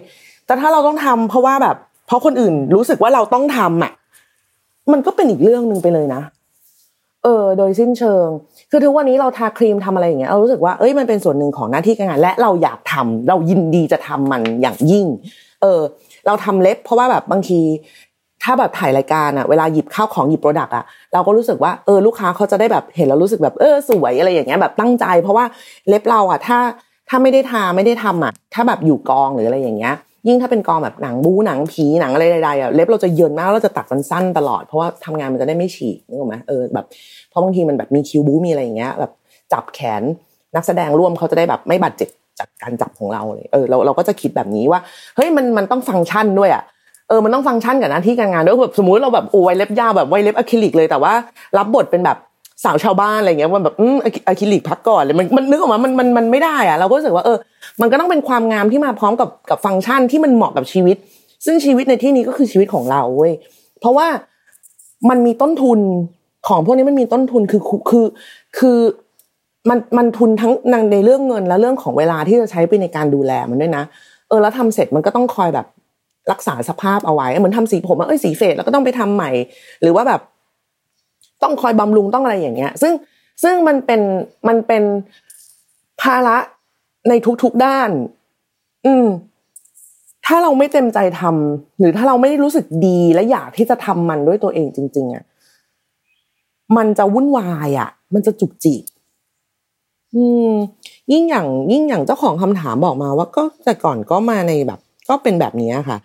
[0.45, 1.75] แต่ถ้าเราต้องทำเพราะว่าแบบ
[2.07, 3.91] เพราะคนอื่นรู้สึกว่าเราต้องทำอะ
[4.93, 6.21] มันก็เป็นอีกเรื่องหนึ่งไปเลยนะ
[7.23, 8.27] เออโดยสิ้นเชิง
[8.71, 15.05] คือทุกวันนี้เราทาครีมทำอะไรอย่างเงี้ยเรารู้สึกว่าเอ้ยมันเป็นส่วนหนึ่งของหน้าที่การงาน และเราอยากทำเรายินดีจะทำมันอย่างยิ่ง
[15.61, 15.81] เออ
[16.27, 17.59] เราทำเล็บ เพราะว่าแบบบางที
[18.43, 25.45] ถ้าแบบถ่ายรายการอะเวลาหยิบข้าวของหยิบโปรดักต์อะเราก็รู้สึกว่าเออลูกค้าเขาจะได้แบบเห็นแล้วรู้สึกแบบเออสวยอะไรอย่างเงี้ยแบบตั้งใจ เพราะว่า
[25.87, 26.59] เล็บเราอะถ้า
[27.09, 29.95] ถ้าไม่ได้ทาไม่ได้ทำอะถ้าแบบอยู่กองหรืออะไรอย่างเงี้ย
[30.27, 36.85] ยิ่งถ้าเป็นกองแบบหนังบู๊หนังผีหนังอะไรใดๆอะเล็บเราจะเยินมากเราจะตัดมันสั้นตลอดเพราะว่าทำงานมันจะได้ไม่ฉีกนึกออกไหมเออแบบ
[37.29, 39.11] เพราะบางทีมันแบบมีคิวบู๊มีอะไรอย่างเงี้ยแบบ
[39.53, 40.03] จับแขน
[40.55, 44.79] นักแสดงร่วมเขาจะได้แบบไม่บาดเจ็บจากการจับของเราเลยเออเราเราก็จะคิดแบบนี้ว่า
[45.15, 46.63] เฮ้ยมันมันต้องฟังก์ชันด้วยอะ
[47.09, 51.13] เออมันต้องฟังก์ชันกับหน้าที่การงานด้วยแบบสมมุติเราแบบโอ้ยเล็บยาวแบบไว้เล็บอะคริลิกเลยแต่ว่า
[51.57, 52.17] รับบทเป็นแบบ
[52.63, 53.95] สาวชาวบ้านอะไรเงี้ยมันแบบอืม
[54.27, 57.37] อะคริลิกพักก่อนเลยมันมันนึกออกมามันมันมันไม่ได้อะเราก็รู้สึกว่าเออ
[57.81, 60.97] มันก็ต้องเป็นความงามที่มาพร้อมกับกับฟังก์ชันที่มันเหมาะกับชีวิต
[61.45, 63.33] ซึ่งชีวิตในที่นี้ก็คือชีวิตของเราเว้ย
[63.79, 64.07] เพราะว่า
[65.09, 65.79] มันมีต้นทุน
[66.47, 68.05] ของพวกนี้มันมีต้นทุนคือคือ
[68.57, 68.77] คือ
[69.69, 70.51] มันมันทุนทั้ง
[70.91, 73.83] ในเรื่องเงินและเรื่องของเวลาที่จะใช้ไปในการดูแลมันด้วยนะ
[74.29, 75.65] เออแล้วทำเสร็จมันก็ต้องคอยแบบ
[76.31, 79.31] รักษาสภาพเอาไว้เหมือนทำสีผมเอ้ยสีเฟดแล้วก็ต้องไปทำใหม่
[79.81, 80.21] หรือว่าแบบ
[81.43, 82.93] ต้องคอยบำรุงต้องอะไรอย่างเงี้ย ซึ่ง
[83.43, 84.01] ซึ่งมันเป็น
[84.47, 84.83] มันเป็น
[86.01, 86.37] ภาระ
[87.09, 87.89] ในทุกๆด้าน
[88.85, 89.07] อืม
[90.25, 95.23] ถ้าเราไม่เต็มใจทำหรือถ้าเราไม่ได้รู้สึกดีและอยากที่จะทำมันด้วยตัวเองจริง ๆอะ
[96.77, 98.83] มันจะวุ่นวายอะ มันจะจุกจิก
[100.15, 100.51] อืม
[101.11, 105.97] ยิ่งอย่าง ยิ่งอย่างเจ้าของคำถามบอกมาว่าก็แต่ก่อนก็มาในแบบ ก็เป็นแบบนี้ค่ะ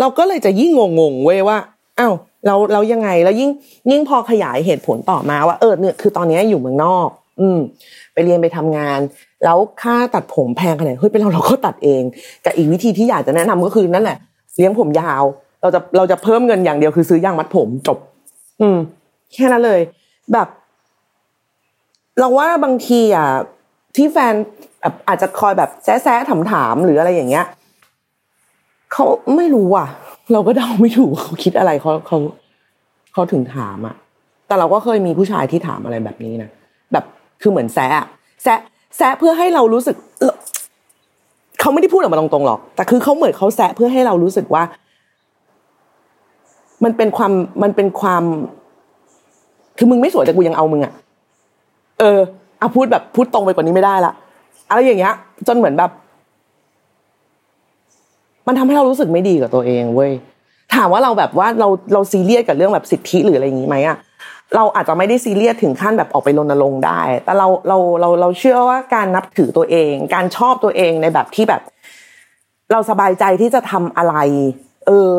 [0.00, 1.58] เราก็เลยจะยิ่งงงๆเว้ยว่า
[1.98, 2.14] อ้าว
[2.46, 3.50] เราเรายังไงแล้วยิ่ง
[3.90, 7.08] ยิ่งพอขยายเหตุผลต่อมาว่าเออเนี่ยคือตอนนี้อยู่เมืองนอก
[7.40, 7.58] อืม
[8.12, 9.00] ไปเรียนไปทำงาน
[9.44, 12.02] แล้วค่าตัดผมแพงขนาดเฮ้ยเป็นเราเราก็ตัดเอง
[12.44, 14.18] กับอีกวิธีที่อยากจะแนะนำก็คือนั่นแหละ
[14.56, 15.22] เลี้ยงผมยาว
[15.62, 17.98] เราจะเราจะเพิ่มเงินอย่างเดียวคือซื้อยางมัดผมจบ
[18.60, 18.78] อืม
[19.32, 19.80] แค่นั้นเลย
[20.32, 20.48] แบบ
[22.18, 23.28] เราว่าบางทีอะ
[23.96, 24.34] ที่แฟน
[24.80, 27.46] แบบอาจจะคอยแบบแซะๆถามๆหรืออะไรอย่างเงี้ย
[28.92, 29.04] เขา
[29.36, 29.88] ไม่รู้อะ
[30.32, 32.18] เราก็เดาไม่ถูกเขาคิดอะไรเขาเขา
[33.12, 33.94] เขาถึงถามอะ
[34.46, 36.50] แต่เราก็เคยมีผู้ชายที่ถามอะไรแบบนี้นะ
[36.92, 37.04] แบบ
[37.42, 38.06] คือเหมือนแซะ
[38.42, 38.58] แซะ
[38.96, 39.96] แซะเพื่อให้เรารู้สึก
[41.60, 44.62] เขาไม่ได้พูดออกมาตรงๆหรอก แต่คือเขาเหมือนเขาแซะเพื่อให้เรารู้สึกว่า
[46.84, 48.22] มันเป็นความมันเป็นความ
[49.78, 50.92] คือมึงไม่สวยแต่กูยังเอามึงอะ
[52.00, 52.18] เออ
[52.58, 54.12] เอาพูดแบบพูดตรงไปกว่านี้ไม่ได้ละ
[54.68, 55.14] อะไรอย่างเงี้ย
[55.46, 55.90] จนเหมือนแบบ
[58.46, 60.12] มันทำให้เรารู้สึกไม่ดีกับตัวเองเว้ย
[60.74, 63.96] ถามว่าเราแบบว่าเราเราซีเรียสกับเรื่องแบบสิทธิหรืออะไรอย่างงี้ไหมอะ
[64.54, 71.62] เราอาจจะไม่ได้ซีเรียสถึงขั้นแบบออกไปรณรงค์ได้ แต่เราเราเราเราเชื่อว่าการนับถือตัวเอง การชอบตัวเองในแบบที่แบบ
[72.72, 74.14] เราสบายใจที่จะทำอะไร
[74.86, 75.14] เออ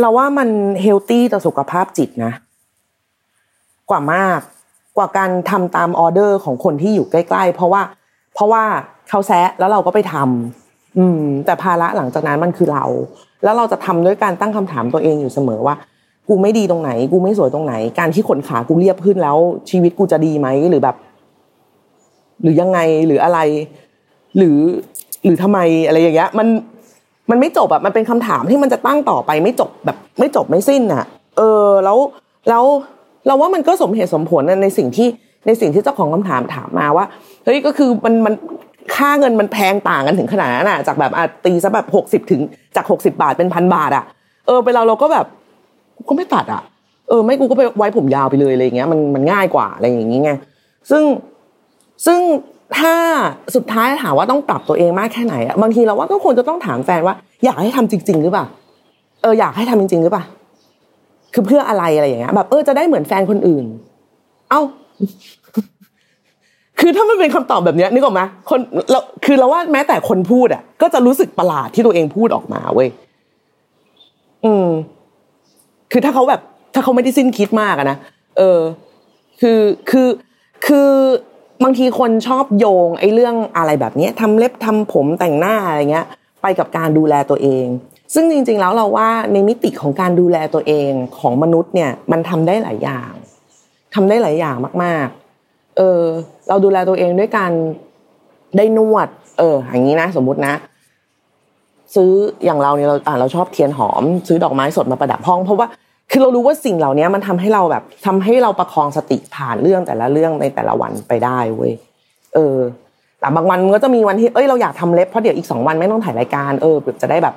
[0.00, 0.48] เราว่ามัน
[0.82, 2.32] เฮลตี้ต่อสุขภาพจิตนะ
[3.90, 4.40] กว่ามาก
[4.96, 7.82] กว่าการทำตามออเดอร์ของคนที่อยู่ใกล้ ๆ เพราะว่า
[8.34, 8.64] เพราะว่า
[9.08, 10.57] เขาแซะแล้วเราก็ไปทำ
[10.98, 12.84] อืม แต่ภาระหลังจากนั้นมันคือเรา
[13.44, 15.74] แล้วเราจะทำด้วยการตั้งคำถามตัวเองอยู่เสมอว่า
[16.28, 19.36] กูไม่ดีตรงไหน กูไม่สวยตรงไหน การที่ขนขากูเรียบขึ้นแล้ว
[19.70, 20.96] ชีวิตกูจะดีไหมหรือแบบ
[22.42, 23.38] หรือยังไงหรืออะไร
[24.36, 24.58] หรือ
[25.24, 26.48] หรือทำไมอะไรอย่างเงี้ย มัน
[27.30, 31.04] มันไม่จบอะมันเป็นคำถามที่มันจะตั้งต่อไปไม่จบแบบ ไม่จบไม่สิ้นอะ
[31.36, 31.98] เออ แล้ว
[32.48, 32.64] แล้ว
[33.26, 35.08] เราว่ามันก็สมเหตุสมผลในสิ่งที่
[35.46, 37.04] ในสิ่งที่เจ้าของคำถามถามมาว่า
[37.44, 38.34] เฮ้ยก็คือมันมัน
[38.94, 42.40] ค่าเงินมันแพงต่างกันถึงขนาดนั้นอะจากแบบอาตีซะแบบหกสิบถึง
[42.76, 44.04] จากหกสิบาทเป็นพันบาทอะ
[44.46, 45.26] เออไปเราเราก็แบบ
[46.08, 46.62] ก็ไม่ตัดอะ
[47.08, 50.38] เออไม่กูก็ไปไว้ผมยาวไปเลยอะไรเงี้ยมันมันง่ายกว่าอะไรอย่างเงี้ย
[50.90, 51.04] ซึ่ง
[52.06, 52.20] ซึ่ง
[52.78, 52.94] ถ้า
[53.54, 58.44] สุดท้ายถามว่าต้องปรับตัวเองมากแค่ไหนอะบางทีเราว่าก็ควรจะต้องถามแฟนว่า อยากให้ทำจริง ๆ หรือเปล่า
[59.22, 60.24] เอออยากให้ทำจริง ๆ หรือเปล่า
[61.34, 63.64] คือเพื่ออะไรอะไรอย่างเงี้ยแบบเออจะได้เหมือนแฟนคนอื่น
[64.50, 64.60] เอ้า
[66.80, 68.60] คือถ้ามันเป็นคำตอบแบบนี้นึกออกไหมคน
[68.90, 72.88] เราคือเราว่าแม้แต่คนพูดอะ ก็จะรู้สึกประหลาดที่ตัวเองพูดออกมาเว้ย
[74.44, 74.68] อืม
[75.92, 76.40] คือถ้าเขาแบบ
[76.74, 77.96] ถ้าเขาไม่ได้สิ้นคิดมากอะนะ
[78.38, 78.60] เออ
[79.40, 79.60] คือ
[79.90, 80.08] คือ
[80.66, 80.90] คือ
[81.64, 86.06] บางทีคนชอบโยง ไอ้เรื่องอะไรแบบนี้ทำเล็บทำผมแต่งหน้าอะไรเงี้ย
[86.42, 87.66] ไปกับการดูแลตัวเอง
[88.14, 93.12] ซึ่งจริง ๆ แล้วเราว่าในมิติของการดูแลตัวเองของมนุษย์เนี่ย มันทำได้หลายอย่าง
[93.94, 95.27] ทำได้หลายอย่างมาก ๆ
[95.78, 96.02] เออ
[96.48, 97.52] เราดูแลตัวเองด้วยการ
[98.56, 100.54] ได้นวด เออ อย่างนี้นะ สมมุตินะ
[101.94, 102.10] ซื้อ
[102.44, 105.66] อย่างเราเนี่ยเราอ่าเราชอบเทียนหอม ซื้อดอกไม้สดมาประดับห้อง เพราะว่า
[106.10, 111.72] คือเรารู้ว่าสิ่งเหล่านี้มันทำให้เราแบบทำให้เราประคองสติผ่านเรื่องแต่ละเรื่องในแต่ละวันไปได้เว้ย
[112.34, 112.56] เออ
[113.20, 117.34] แต่บางวันมันก็จะมีวันที่เอ้ยเราอยากทำเล็บเพราะเดี๋ยวอีกสองวันไม่ต้องถ่ายรายการเออแบบจะได้แบบ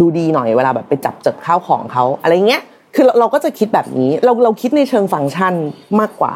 [0.00, 2.62] ดูดีหน่อยเวลาแบบไปจับจับข้าวของเขาอะไรเงี้ย
[2.94, 5.54] คือเราเราก็จะคิดแบบนี้ เราเราคิดในเชิงฟังก์ชัน
[6.00, 6.34] มากกว่า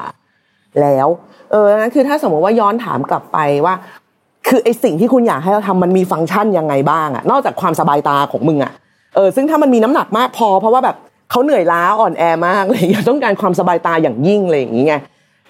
[0.80, 1.08] แล้ว
[1.50, 3.74] เออนั้นคือถ้าสมมติว่าย้อนถามกลับไปว่า
[4.48, 8.72] คือไอสิ่งที่คุณอยากให้เราทำมันมีฟังก์ชันยังไงบ้างอะนอกจากความสบายตาของมึงอะ
[9.14, 10.96] เออซึ่งถ้ามันมีน้ำหนักมากพอ เพราะว่าแบบ
[11.30, 15.00] เขาเหนื่อยล้าอ่อนแอมากอะไรอยางเงี้ยต้องการความสบายตาอย่างยิ่งเลยอย่างเงี้ย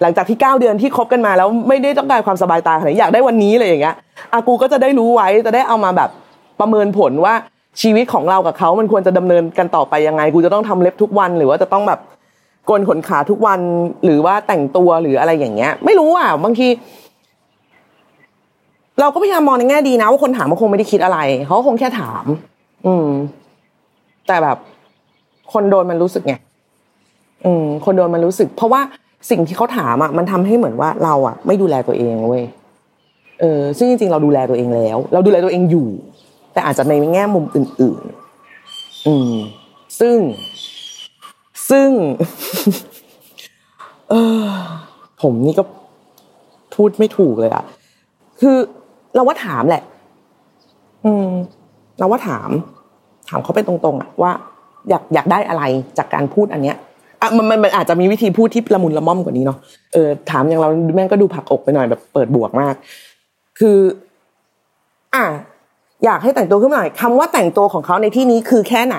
[0.01, 3.95] หลังจากที่เก้าเดือนที่คบกันมาแล้วไม่ได้ต้องการความสบายตาขนาดอยากได้วันนี้เลยอย่างเงี้ย
[4.33, 6.09] อากูก็จะได้รู้ไว้จะได้เอามาแบบ
[6.59, 7.33] ประเมินผลว่า
[7.81, 11.99] ชีวิตของเรากับเขามันควรจะดำเนินกันต่อไปยังไง กูจะต้องทำเล็บทุกวัน หรือว่าจะต้องแบบ
[12.69, 13.59] กนขนขาทุกวัน
[14.03, 16.67] หรือว่าแต่งตัวหรืออะไรอย่างเงี้ย ไม่รู้อะบางที
[18.99, 22.25] เราก็พยายามมองในแง่ดีนะว่าคนถามมันคงไม่ได้คิดอะไรเขาคงแค่ถาม
[22.85, 23.07] อืม
[24.27, 24.57] แต่แบบ
[25.53, 26.33] คนโดนมันรู้สึกไง
[27.45, 28.81] อืม คนโดนมันรู้สึก เพราะว่า
[29.29, 32.43] สิ่งที่เขาถามอะมันทำให้เหมือนว่าเราอะ ไม่ดูแลตัวเองเว้ย
[33.39, 35.87] เออ ซึ่งจริงๆเราดูแลตัวเองแล้ว เราดูแลตัวเองอยู่
[36.53, 38.01] แต่อาจจะในแง่มุมอื่น
[38.55, 39.33] ๆ อืม
[39.99, 40.15] ซึ่ง
[41.69, 41.89] ซึ่ง
[44.09, 44.47] เออ
[45.21, 45.63] ผมนี่ก็
[46.75, 47.63] พูดไม่ถูกเลยอะ
[48.39, 48.55] คือ
[49.15, 49.83] เราว่าถามแหละ
[51.05, 51.27] อืม
[51.99, 52.49] เราว่าถาม
[53.29, 54.31] ถามเขาไปตรงๆอะว่า
[54.89, 55.63] อยากอยากได้อะไร
[55.97, 56.77] จากการพูดอันเนี้ย
[57.21, 59.57] อะมันมันอาจจะมีวิธีพูดที่ละมุนละม่อมกว่านี้เนาะ
[59.93, 62.73] เออถามอย่างเราแม่งก็ดูผักอกไปหน่อยแบบเปิดบวกมาก
[63.59, 63.77] คือ
[65.15, 65.25] อะ
[66.05, 68.97] อยากให้แต่งตัวขึ้นหน่อยคำว่าแต่งตัวของเขาในที่นี้คือแค่ไหน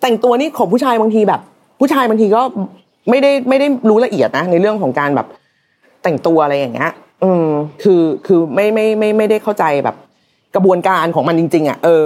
[0.00, 1.40] แต่งตัวนี่ของผู้ชายบางทีแบบ
[1.82, 2.42] ผู้ชายบางทีก็
[3.10, 5.26] ไม่ได้ไม่ได้รู้ละเอียดนะในเรื่องของการแบบ
[6.02, 6.90] แต่งตัวอะไรอย่างเงี้ย
[7.24, 7.48] อืม
[7.82, 9.96] คือคือไม่ไม่ไม่ไม่ได้เข้าใจแบบ
[10.54, 12.04] กระบวนการของมันจริง ๆอะเออ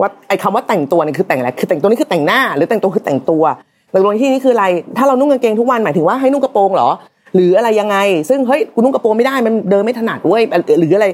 [0.00, 3.42] ว่าไอ้คำว่าแต่งตัวนี่คือแต่งอะไรคือแต่งตัวนี่คือแต่งหน้า หรือแต่งตัวคือแต่งตัว
[3.90, 6.88] แต่ตัวที่นี่คืออะไร ถ้าเรานุ่งกางเกงทุกวันหมายถึงว่าให้นุ่งกระโปรงเหรอ
[7.34, 7.96] หรืออะไรยังไง
[8.28, 10.42] ซึ่งเฮ้ยกูนุ่งกระโปรงไม่ได้มันเดินไม่ถนัดเว้ย
[10.80, 11.06] หรืออะไร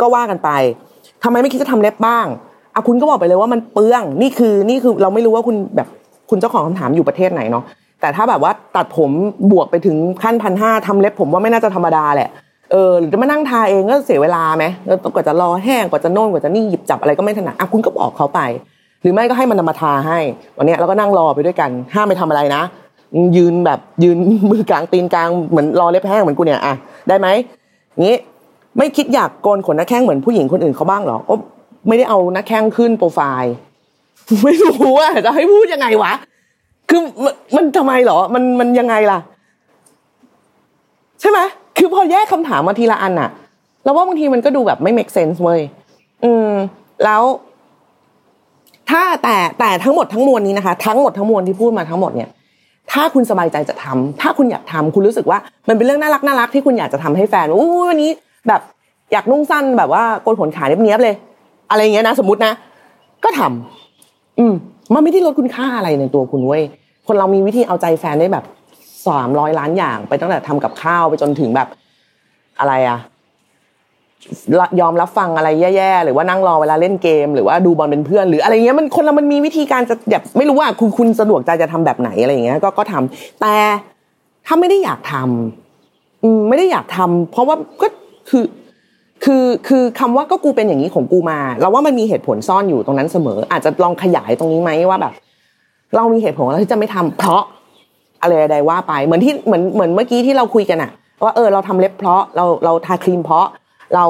[0.00, 0.50] ก็ว่ากันไป
[1.22, 2.26] ทำไมไม่คิดจะทำเล็บบ้าง
[2.74, 5.88] อะคุณก็บอกไปเลยว่ามันเปลืองนี่คือนี่คือเราไม่รู้ว่าคุณแบบ
[6.30, 7.64] คุณเจ้าของคำถามอยู่ประเทศไหนเนาะ
[8.00, 9.10] แต่ถ้าแบบว่าตัดผม
[9.52, 12.30] บวกไปถึงขั้นพันห้าทำเล็บผมว่าไม่น่าจะธรรมดาแหละ
[12.72, 18.40] เออหรือจะมานั่งทาเองก็เสียเวลาไหมแล้วกว่าจะรอแห้งกว่าจะโน่นกว่าจะนี่หยิบจับอะไรก็ไม่ถนัดอะคุณก็บอกเขาไป
[19.02, 20.18] หรือไม่ก็ให้มันมาทาให้
[20.58, 22.62] วันนี้เราก็นั่งรอไปด้วยกัน ห้ามไปทำอะไรนะ
[23.36, 24.16] ยืนแบบยืน
[24.50, 26.74] มือกลางตีนกลางเหมือนรอเล็บแห้งเหมือนกูเนี่ยอะ
[27.08, 27.28] ได้ไหม
[28.02, 28.16] งี้
[28.78, 31.34] ไม่คิดอยากโกนขนหน้าแข้งเหมือนผู้หญิงคนอื่นเขาบ้างหรอก็
[31.88, 33.52] ไม่ได้เอาหน้าแข้งขึ้นโปรไฟล์
[34.42, 36.12] ไม่รู้ว่าจะให้พูดยังไงวะ
[36.90, 39.18] คือมันมันทำไมหรอ มันมันยังไงล่ะ
[41.20, 41.38] ใช่ไหม
[41.78, 43.30] คือพอแยกคำถามมาทีละอันอะ
[43.84, 45.60] แล้วว่าบางทีมันก็ดูแบบไม่ make sense เว้ย
[46.24, 46.50] อืม
[47.04, 47.22] แล้ว
[48.90, 52.30] ถ้าแต่แต่ทั้งหมดทั้งมวลนี้นะคะ ทั้งหมดทั้งมวลที่พูดมาทั้งหมดเนี่ย
[52.92, 58.10] ถ้าคุณสบายใจจะทำถ้าคุณอยากทำคุณรู้สึกว่า มันเป็นเรื่องน่ารักน่ารักที่คุณอยากจะทำให้แฟนอู้วันนี้
[58.48, 58.60] แบบ
[59.12, 61.14] อยากนุ่งสั้นแบบว่าโกนขนขาเนี้ยบๆเลย
[61.70, 62.52] อะไรอย่างเงี้ยนะ สมมตินะ
[63.24, 63.85] ก็ทำ
[64.38, 64.54] อืม
[64.94, 66.62] มันไม่ได้ลดคุณค่าอะไรในตัวคุณเว้ย
[67.06, 68.44] คนเรามีวิธีเอาใจแฟนได้แบบ
[69.08, 71.68] สามร้อยล้านอย่าง ไปตั้งแต่ทำกับข้าวไปจนถึงแบบ
[72.60, 72.98] อะไรอะ
[74.80, 83.54] ยอมรับฟังอะไรแย่ๆหรือว่านั่งรอเวลาเล่นเกม หรือว่าดูบอลเป็นเพื่อน หรืออะไรเงี้ยมันคนเรามันมีวิธีการจะแบบไม่รู้ว่าคุณคุณสะดวกใจจะทำแบบไหนอะไรอย่างเงี้ยก็ก็ทำแต่
[84.46, 87.86] ถ้าไม่ได้อยากทำอืมไม่ได้อยากทำเพราะว่าก็
[88.28, 88.44] คือ
[89.26, 95.12] คือคือคำว่าก็กูเป็นอย่างนี้ของกูมา เราว่ามันมีเหตุผลซ่อนอยู่ตรงนั้นเสมอ อาจจะลองขยายตรงนี้ไหมว่าแบบ
[95.96, 97.42] เรามีเหตุผลอะไรที่จะไม่ทำเพราะ
[98.22, 100.90] อะไรใดว่าไปเหมือนที่เหมือนเหมือนเมื่อกี้ที่เราคุยกันอะ
[101.22, 103.46] ว่าเออเราทำเล็บเพราะเราเราทาครีมเพราะ
[103.94, 104.06] เรา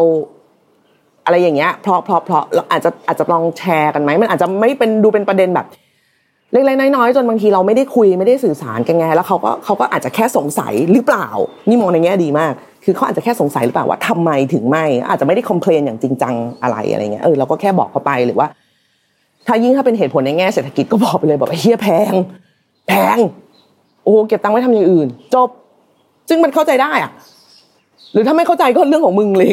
[1.25, 5.67] อะไรอย่างเงี้ยเพราะเพราะเพราะเราอาจจะอาจจะลองแชร์กันไหมมันอาจจะไม่เป็นดูเป็นประเด็นแบบ
[6.53, 11.27] เล็กๆน้อยๆจนบางทีเราไม่ได้คุยไม่ได้สื่อสารกันไงแล้วเขาก็เขาก็อาจจะแค่สงสัยหรือเปล่า
[11.69, 12.53] นี่มองในแง่ดีมาก
[12.87, 18.47] คือเขาอาจจะแค่สงสัยหรือเปล่าว่าทำไมถึงไม่ อาจจะไม่ได้คอมเพลนอย่างจริงจังอะไรอะไรเงี้ยเออเราก็แค่บอกเขาไปหรือว่า
[19.47, 22.13] ถ้ายิ่งถ้าเป็นเหตุผลในแง่เศรษฐกิจก็บอกไปเลยบอกเฮียแพง
[22.89, 23.19] แพง
[24.05, 25.49] โอ้เก็บตังค์ไว้ทำอย่างอื่น จบ
[26.29, 27.11] ซึ่งมันเข้าใจได้อะ
[28.13, 29.49] หรือถ้าไม่เข้าใจก็เรื่องของมึงเลย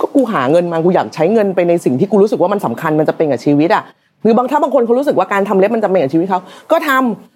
[0.00, 3.82] ก็กูหาเงินมากูอยากใช้เงินไปในสิ่งที่กูรู้สึกว่ามันสำคัญมันจะเป็นกับชีวิตอะ
[4.22, 6.40] หรือบางถ้าบางคนเขารู้สึกว่าการทำเล็บมันจะเป็นกับชีวิตเขา
[6.72, 7.29] ก็ทำ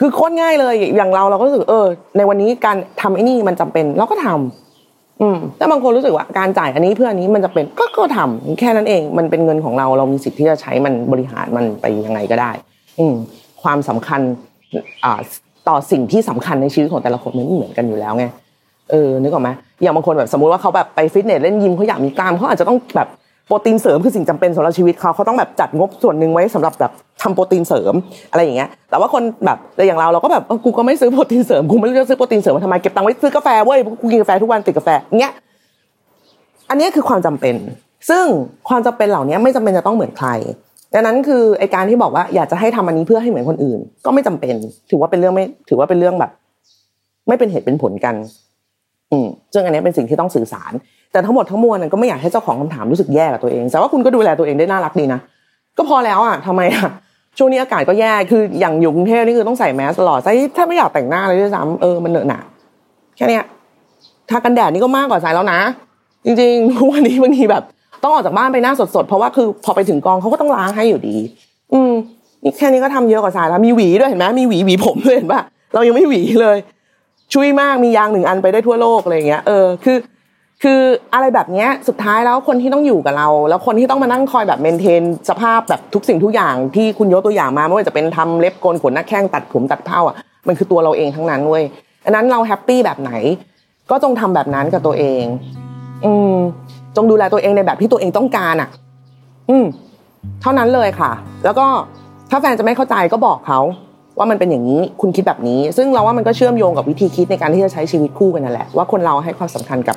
[0.00, 12.50] คือโคตรง่ายเลยอย่างเราเราก็รู้สึกเออ ในวันนี้การทำไอ้นี่มันจำเป็นเราก็ทำอืมแต่บางคนรู้สึกว่าการจ่ายอันนี้เพื่ออันนี้มันจะเป็นก็ก็ทำแค่นั้นเอง มันเป็นเงินของเราเรามีสิทธิ์ที่จะใช้มันบริหารมันไปยังไงก็ได้
[12.98, 13.14] อืม
[13.62, 14.20] ความสำคัญ
[15.04, 15.20] อ่า
[15.68, 18.24] ต่อสิ่งที่สำคัญในชีวิตของแต่ละคนมันไม่เหมือนกันอยู่แล้วไง
[18.90, 19.50] เออนึกออกไหม
[19.82, 23.08] อย่างบางคนแบบสมมุติว่าเขาแบบไปฟิตเนสเล่นยิมเขาอยากมีกล้ามเขาอาจจะต้องแบบ
[23.48, 27.94] โปรตีนเสริมคือสิ่งจำเป็นสำหรับชีวิตเขาเขาต้องแบบจัดงบส่วนหนึ่งไว้สำหรับแบบทำโปรตีนเสริม
[28.30, 34.88] อะไรอย่างเงี้ย แต่ว่าคนแบบแต่อย่างเราเราก็แบบกูก็ไม่ซื้อโปรตีนเสริมกูไม่รู้จะซื้อโปรตีนเสริมมาทำไมเก็บตังค์ไว้ซื้อกาแฟเว้ยกูกินกาแฟทุกวันติดกาแฟ
[35.20, 35.32] เงี้ย
[36.70, 37.54] อันนี้คือความจำเป็น
[38.10, 38.24] ซึ่ง
[38.68, 40.28] ความจำเป็นเหล่านี้ไม่จำเป็นจะต้องเหมือนใคร
[40.94, 44.54] ดังนั้นคือไอการที่บอกว่าอยากจะให้ทำอันนี้เพื่อให้เหมือนคนอื่น ก็ไม่จำเป็น
[44.90, 46.30] ถือว่าเป็นเรื่องไม่ ถือว่าเป็นเรื่องแบบ
[47.28, 48.14] ไม่เป็นเหตุเป็นผลกัน
[49.12, 50.72] อืมซึ่งอันนี้เป็นสิ่งที่ต้องสื่อสาร
[51.12, 55.20] แต่ทั้งหมดทั้งมวลก็ไม่อยากให้เจ้าของคำถามรู้สึกแย่กับตัวเอง แต่ว่าคุณก็ดูแลตัวเองได้น่ารักดีนะ
[55.78, 56.88] ก็พอแล้วอะทำไมอะ
[57.38, 62.38] ช่วงนี้อากาศก็แย่ คืออย่างอยู่กรุงเทพนี่คือต้องใส่แมสตลอดใส่ถ้าไม่อยากแต่งหน้าเลยด้วยซ้ำเออมันเหนอะหนา
[63.16, 63.44] แค่เนี้ย
[64.30, 65.60] ทากันแดดนี่ก็มากกว่าใส่แล้วนะ
[66.24, 67.62] จริงๆทุกวันนี้บางทีแบบ
[68.02, 71.16] ต้องออกจากบ้านไปหน้าสดๆ เพราะว่าคือพอไปถึงกองเขาก็ต้องล้างให้อยู่ดี
[71.72, 71.92] อืม
[72.44, 75.42] นี่แค่นี้ก็ทำเยอะกว่าสายแล้ว มีหวีด้วยเห็นไหมมีหวีหวีผมด้วยเห็นปะ
[75.74, 76.56] เรายังไม่หวีเลย
[77.34, 79.96] ช่วยมากมียางหนึ่งอันไปได้ทั่วโลกอะไรเงี้ย เออคือ
[80.62, 80.80] คือ
[81.14, 90.16] อะไรแบบเนี้ยสุดท้ายแล้วคนที่ต้องอยู่กับเรา แล้วคนที่ต้องมานั่งคอยแบบเมนเทน สภาพแบบทุกสิ่งทุกอย่างที่คุณยกตัวอย่างมาไม่ว่าจะเป็นทำเล็บโกนขนหน้าแข้งตัดผมตัดเผ้าอะ
[90.46, 91.64] มันคือตัวเราเองทั้งนั้นเว้ย
[92.04, 93.12] อันนั้นเราแฮปปี้แบบไหน
[93.90, 95.24] ก็จงทำแบบนั้นกับตัวเอง
[96.04, 96.34] อืม
[96.96, 98.68] จงดูแลตัวเองในแบบที่ตัวเองต้องการอะ
[99.50, 99.64] อืม
[100.42, 101.10] เท่านั้นเลยค่ะ
[101.44, 101.66] แล้วก็
[102.30, 103.60] ถ้าแฟนจะไม่เข้าใจก็บอกเขา
[104.18, 109.96] ว่ามันเป็นอย่างนี้คุณคิดแบบนี้ ซึ่งเราว่ามันก็เชื่อมโยงกับวิธีคิดในการที่จะใช้ชีวิตคู่กันนั่นแหละว่าคนเราให้ความสำคัญกับ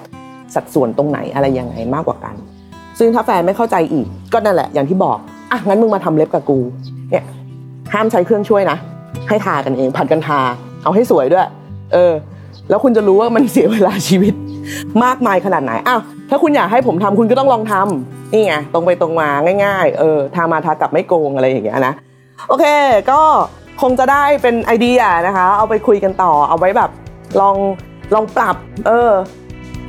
[0.55, 2.35] สัดส่วนตรงไหนอะไรยังไงมากกว่ากัน
[2.99, 5.17] ซึ่งถ้าแฟนไม่เข้าใจอีก ก็นั่นแหละอย่างที่บอก
[5.51, 6.59] อะงั้นมึงมาทำเล็บกับกู
[7.11, 7.25] เนี่ย
[7.93, 8.77] ห้ามใช้เครื่องช่วยนะ
[9.27, 10.39] ให้ทากันเองผัดกันทา
[10.83, 11.47] เอาให้สวยด้วย
[11.93, 12.13] เออ
[12.69, 14.33] แล้วคุณจะรู้ว่ามันเสียเวลาชีวิต
[15.03, 19.29] มากมายขนาดไหนอ้าวถ้าคุณอยากให้ผมทำคุณก็ต้องลองทำนี่ไงตรงไปตรงมา
[19.65, 21.93] ง่าย ๆ เออทามาทากลับไม่โกงอะไรอย่างเงี้ยนะ
[22.47, 22.65] โอเค
[23.11, 23.21] ก็
[23.81, 26.89] คงจะได้เป็นไอเดียนะคะ เอาไปคุยกันต่อ เอาไว้แบบ
[27.41, 27.55] ลอง
[28.13, 28.55] ลองปรับ
[28.87, 29.11] เออ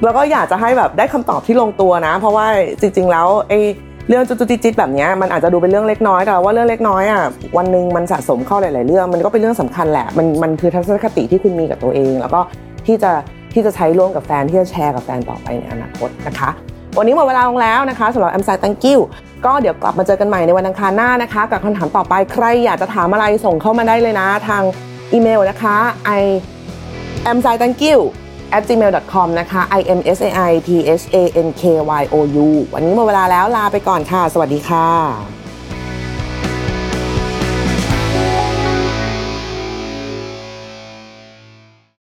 [0.04, 2.46] แล้วก็อยากจะให้แบบได้คำตอบที่ลงตัวนะ เพราะว่า
[2.80, 3.60] จริง ๆ แล้วไอ้
[4.08, 7.22] เรื่องจุดจิตแบบนี้มันอาจจะดูเป็นเรื่องเล็กน้อยแต่ว่าเรื่องเล็กน้อยอะ
[7.56, 12.40] วันหนึ่งมันสะสมเข้าหลาย ๆ เรื่อง มันก็เป็นเรื่องสำคัญแหละมันมันคือทัศนคติที่คุณมีกับตัวเอง แล้วก็
[12.86, 13.12] ที่จะ
[13.54, 16.50] ที่จะใช้ร่วมกับแฟนที่จะแชร์กับแฟนต่อไปในอนาคตนะคะ
[16.98, 19.00] วันนี้หมดเวลาลงแล้วนะคะสำหรับแอมไซตังกิ้ว
[19.46, 24.62] ก็เดี๋ยวกลับมาเจอกันใหม่ในวันอังคารหน้านะคะ กับคำถามต่อไปใครอยากจะถามอะไรส่งเข้ามาได้เลยนะ ทาง
[25.12, 25.76] อีเมลนะคะ
[26.20, 26.22] i
[27.30, 27.98] am s i thank you
[28.56, 31.62] at gmail.com นะคะ i m s a i t h a n k
[32.00, 35.41] y o u วันนี้หมดเวลาแล้วลาไปก่อนค่ะ สวัสดีค่ะ